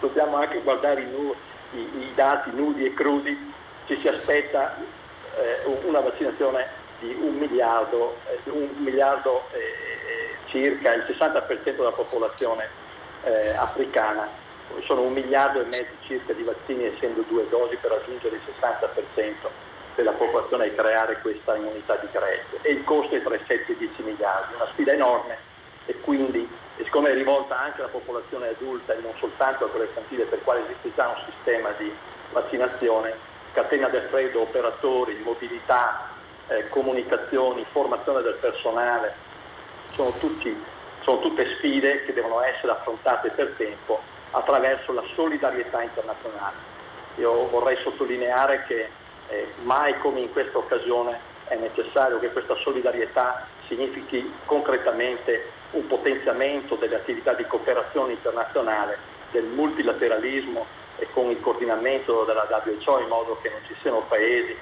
dobbiamo 0.00 0.36
anche 0.36 0.60
guardare 0.62 1.02
i, 1.02 1.10
nu- 1.10 1.34
i, 1.72 1.78
i 1.78 2.12
dati 2.14 2.50
nudi 2.52 2.86
e 2.86 2.94
crudi, 2.94 3.52
ci 3.86 3.96
si 3.98 4.08
aspetta 4.08 4.76
eh, 4.76 5.60
una 5.84 6.00
vaccinazione 6.00 6.66
di 7.00 7.16
un 7.20 7.34
miliardo, 7.34 8.16
eh, 8.28 8.50
un 8.50 8.70
miliardo 8.78 9.48
eh, 9.52 9.58
eh, 9.58 10.36
circa, 10.46 10.94
il 10.94 11.04
60% 11.08 11.76
della 11.76 11.92
popolazione 11.92 12.82
africana, 13.56 14.28
sono 14.84 15.00
un 15.00 15.14
miliardo 15.14 15.58
e 15.58 15.64
mezzo 15.64 15.94
circa 16.02 16.34
di 16.34 16.42
vaccini 16.42 16.84
essendo 16.84 17.24
due 17.26 17.48
dosi 17.48 17.74
per 17.76 17.92
raggiungere 17.92 18.36
il 18.36 18.42
60% 18.60 19.48
della 19.94 20.12
popolazione 20.12 20.66
e 20.66 20.74
creare 20.74 21.20
questa 21.20 21.56
immunità 21.56 21.96
di 21.96 22.08
gregge 22.10 22.58
e 22.62 22.70
il 22.72 22.84
costo 22.84 23.14
è 23.14 23.22
tra 23.22 23.34
i 23.34 23.40
7 23.46 23.54
e 23.54 23.72
i 23.72 23.76
10 23.76 24.02
miliardi, 24.02 24.54
una 24.54 24.68
sfida 24.72 24.92
enorme 24.92 25.36
e 25.86 26.00
quindi 26.00 26.48
siccome 26.76 27.10
è 27.10 27.14
rivolta 27.14 27.58
anche 27.58 27.80
alla 27.80 27.90
popolazione 27.90 28.48
adulta 28.48 28.94
e 28.94 29.00
non 29.00 29.12
soltanto 29.18 29.64
a 29.64 29.68
quelle 29.68 29.86
infantili 29.86 30.22
per 30.24 30.42
quale 30.42 30.64
esiste 30.64 30.92
già 30.94 31.08
un 31.08 31.22
sistema 31.30 31.70
di 31.78 31.92
vaccinazione, 32.32 33.14
catena 33.52 33.88
del 33.88 34.08
freddo, 34.10 34.40
operatori, 34.40 35.20
mobilità, 35.22 36.08
eh, 36.48 36.68
comunicazioni, 36.68 37.64
formazione 37.70 38.22
del 38.22 38.34
personale, 38.40 39.14
sono, 39.90 40.10
tutti, 40.18 40.62
sono 41.02 41.20
tutte 41.20 41.54
sfide 41.56 42.04
che 42.04 42.12
devono 42.12 42.42
essere 42.42 42.72
affrontate 42.72 43.30
per 43.30 43.54
tempo 43.56 44.02
attraverso 44.32 44.92
la 44.92 45.04
solidarietà 45.14 45.82
internazionale. 45.82 46.72
Io 47.16 47.48
vorrei 47.48 47.76
sottolineare 47.82 48.64
che 48.66 48.90
eh, 49.28 49.52
mai 49.62 49.98
come 49.98 50.20
in 50.20 50.32
questa 50.32 50.58
occasione 50.58 51.32
è 51.48 51.56
necessario 51.56 52.18
che 52.18 52.32
questa 52.32 52.56
solidarietà 52.56 53.46
significhi 53.66 54.32
concretamente 54.44 55.50
un 55.72 55.86
potenziamento 55.86 56.76
delle 56.76 56.96
attività 56.96 57.34
di 57.34 57.44
cooperazione 57.46 58.12
internazionale, 58.12 58.98
del 59.30 59.44
multilateralismo 59.44 60.66
e 60.98 61.08
con 61.12 61.30
il 61.30 61.40
coordinamento 61.40 62.24
della 62.24 62.46
WHO 62.48 63.00
in 63.00 63.08
modo 63.08 63.38
che 63.42 63.50
non 63.50 63.60
ci 63.66 63.74
siano 63.80 64.02
paesi 64.08 64.56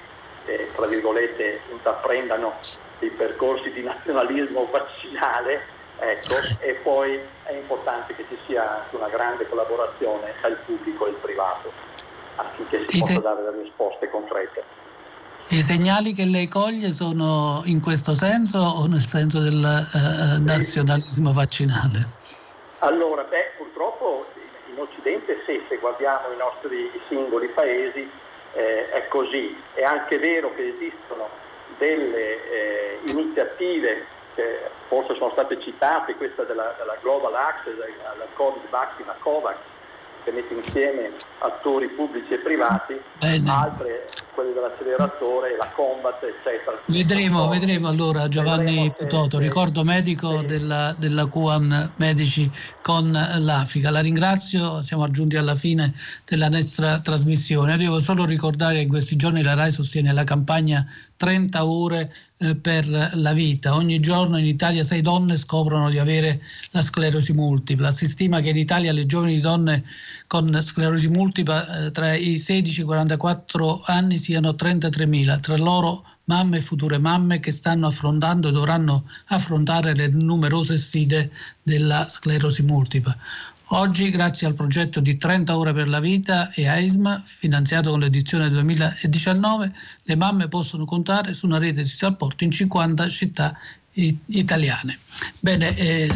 che 0.45 0.71
tra 0.75 0.87
virgolette 0.87 1.61
intraprendano 1.71 2.57
dei 2.99 3.11
percorsi 3.11 3.71
di 3.71 3.83
nazionalismo 3.83 4.67
vaccinale 4.71 5.61
ecco, 5.99 6.35
e 6.59 6.73
poi 6.83 7.19
è 7.43 7.53
importante 7.53 8.15
che 8.15 8.25
ci 8.27 8.37
sia 8.47 8.83
anche 8.83 8.95
una 8.95 9.09
grande 9.09 9.47
collaborazione 9.47 10.33
tra 10.39 10.49
il 10.49 10.57
pubblico 10.65 11.05
e 11.05 11.09
il 11.11 11.15
privato 11.15 11.92
affinché 12.35 12.87
si 12.87 12.99
possa 12.99 13.19
dare 13.19 13.43
delle 13.43 13.63
risposte 13.63 14.09
concrete. 14.09 14.63
I 15.49 15.61
segnali 15.61 16.13
che 16.13 16.25
lei 16.25 16.47
coglie 16.47 16.91
sono 16.91 17.61
in 17.65 17.81
questo 17.81 18.13
senso 18.13 18.59
o 18.59 18.87
nel 18.87 19.01
senso 19.01 19.39
del 19.39 19.63
eh, 19.63 20.39
nazionalismo 20.39 21.33
vaccinale? 21.33 22.07
Allora, 22.79 23.23
beh, 23.23 23.53
purtroppo 23.57 24.25
in 24.73 24.79
Occidente 24.79 25.43
sì, 25.45 25.61
se 25.69 25.77
guardiamo 25.77 26.31
i 26.33 26.37
nostri 26.37 26.89
singoli 27.07 27.47
paesi 27.49 28.09
eh, 28.53 28.89
è 28.89 29.07
così. 29.09 29.55
È 29.73 29.83
anche 29.83 30.17
vero 30.17 30.53
che 30.55 30.73
esistono 30.75 31.29
delle 31.77 32.49
eh, 32.49 32.99
iniziative 33.09 34.05
che 34.35 34.71
forse 34.87 35.15
sono 35.15 35.31
state 35.31 35.61
citate, 35.61 36.15
questa 36.15 36.43
della, 36.43 36.73
della 36.77 36.97
Global 37.01 37.35
Access, 37.35 37.77
la 37.77 38.25
Covid 38.33 38.67
Vaccine, 38.69 39.05
la 39.05 39.17
COVAX, 39.19 39.57
che 40.23 40.31
mette 40.31 40.53
insieme 40.53 41.11
attori 41.39 41.87
pubblici 41.89 42.33
e 42.33 42.37
privati, 42.37 42.99
Bene. 43.19 43.49
altre 43.49 44.07
quelle 44.33 44.53
dell'acceleratore, 44.53 45.55
la 45.57 45.69
Combat, 45.75 46.23
eccetera. 46.23 46.81
Vedremo, 46.87 47.47
vedremo 47.47 47.87
allora 47.87 48.27
Giovanni 48.27 48.91
Putoto, 48.95 49.37
ricordo 49.37 49.83
medico 49.83 50.39
sì. 50.39 50.45
della, 50.45 50.95
della 50.97 51.27
QAM 51.27 51.91
Medici 51.97 52.49
con 52.81 53.11
l'Africa. 53.11 53.91
La 53.91 54.01
ringrazio, 54.01 54.81
siamo 54.81 55.07
giunti 55.09 55.37
alla 55.37 55.55
fine 55.55 55.93
della 56.25 56.49
nostra 56.49 56.99
trasmissione. 56.99 57.77
Devo 57.77 57.99
solo 57.99 58.25
ricordare 58.25 58.75
che 58.75 58.81
in 58.81 58.89
questi 58.89 59.15
giorni 59.15 59.43
la 59.43 59.53
RAI 59.53 59.71
sostiene 59.71 60.11
la 60.11 60.23
campagna 60.23 60.85
30 61.15 61.65
ore 61.65 62.11
eh, 62.37 62.55
per 62.55 62.85
la 62.87 63.33
vita. 63.33 63.75
Ogni 63.75 63.99
giorno 63.99 64.37
in 64.37 64.45
Italia 64.45 64.83
sei 64.83 65.01
donne 65.01 65.37
scoprono 65.37 65.89
di 65.89 65.99
avere 65.99 66.41
la 66.71 66.81
sclerosi 66.81 67.33
multipla. 67.33 67.91
Si 67.91 68.07
stima 68.07 68.41
che 68.41 68.49
in 68.49 68.57
Italia 68.57 68.91
le 68.91 69.05
giovani 69.05 69.39
donne 69.39 69.83
con 70.27 70.59
sclerosi 70.61 71.07
multipla 71.07 71.85
eh, 71.85 71.91
tra 71.91 72.13
i 72.13 72.37
16 72.37 72.79
e 72.79 72.83
i 72.83 72.85
44 72.85 73.83
anni 73.85 74.17
siano 74.17 74.51
33.000, 74.51 75.39
tra 75.39 75.57
loro 75.57 76.05
mamme 76.25 76.57
e 76.57 76.61
future 76.61 76.97
mamme 76.97 77.39
che 77.39 77.51
stanno 77.51 77.87
affrontando 77.87 78.49
e 78.49 78.51
dovranno 78.51 79.05
affrontare 79.27 79.93
le 79.93 80.07
numerose 80.07 80.77
sfide 80.77 81.31
della 81.61 82.07
sclerosi 82.07 82.63
multipla. 82.63 83.15
Oggi, 83.67 84.11
grazie 84.11 84.45
al 84.45 84.53
progetto 84.53 84.99
di 84.99 85.17
30 85.17 85.57
ore 85.57 85.73
per 85.73 85.87
la 85.87 85.99
vita 85.99 86.51
e 86.51 86.67
AISMA, 86.67 87.23
finanziato 87.25 87.89
con 87.89 88.01
l'edizione 88.01 88.49
2019, 88.49 89.73
le 90.03 90.15
mamme 90.15 90.47
possono 90.47 90.85
contare 90.85 91.33
su 91.33 91.47
una 91.47 91.57
rete 91.57 91.81
di 91.81 91.87
supporto 91.87 92.43
in 92.43 92.51
50 92.51 93.09
città 93.09 93.57
italiane. 93.93 94.97
Bene, 95.39 95.75
eh, 95.77 96.11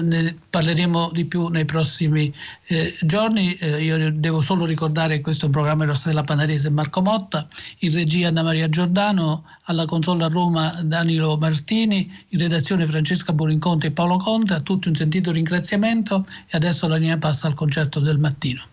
ne, 0.00 0.36
parleremo 0.50 1.10
di 1.12 1.24
più 1.24 1.48
nei 1.48 1.64
prossimi 1.64 2.32
eh, 2.66 2.94
giorni. 3.02 3.54
Eh, 3.54 3.82
io 3.82 4.10
devo 4.12 4.40
solo 4.40 4.64
ricordare 4.64 5.16
che 5.16 5.20
questo 5.22 5.44
è 5.44 5.46
un 5.46 5.52
programma 5.52 5.84
di 5.84 5.90
Rossella 5.90 6.24
Panarese 6.24 6.68
e 6.68 6.70
Marco 6.70 7.00
Motta, 7.00 7.46
in 7.80 7.92
regia 7.92 8.28
Anna 8.28 8.42
Maria 8.42 8.68
Giordano, 8.68 9.44
alla 9.64 9.84
console 9.84 10.24
a 10.24 10.28
Roma 10.28 10.80
Danilo 10.82 11.36
Martini, 11.36 12.10
in 12.30 12.38
redazione 12.38 12.86
Francesca 12.86 13.32
Burinconte 13.32 13.88
e 13.88 13.92
Paolo 13.92 14.16
Conte. 14.16 14.54
A 14.54 14.60
tutti 14.60 14.88
un 14.88 14.94
sentito 14.94 15.30
ringraziamento 15.30 16.24
e 16.46 16.56
adesso 16.56 16.88
la 16.88 16.96
linea 16.96 17.18
passa 17.18 17.46
al 17.46 17.54
concerto 17.54 18.00
del 18.00 18.18
mattino. 18.18 18.71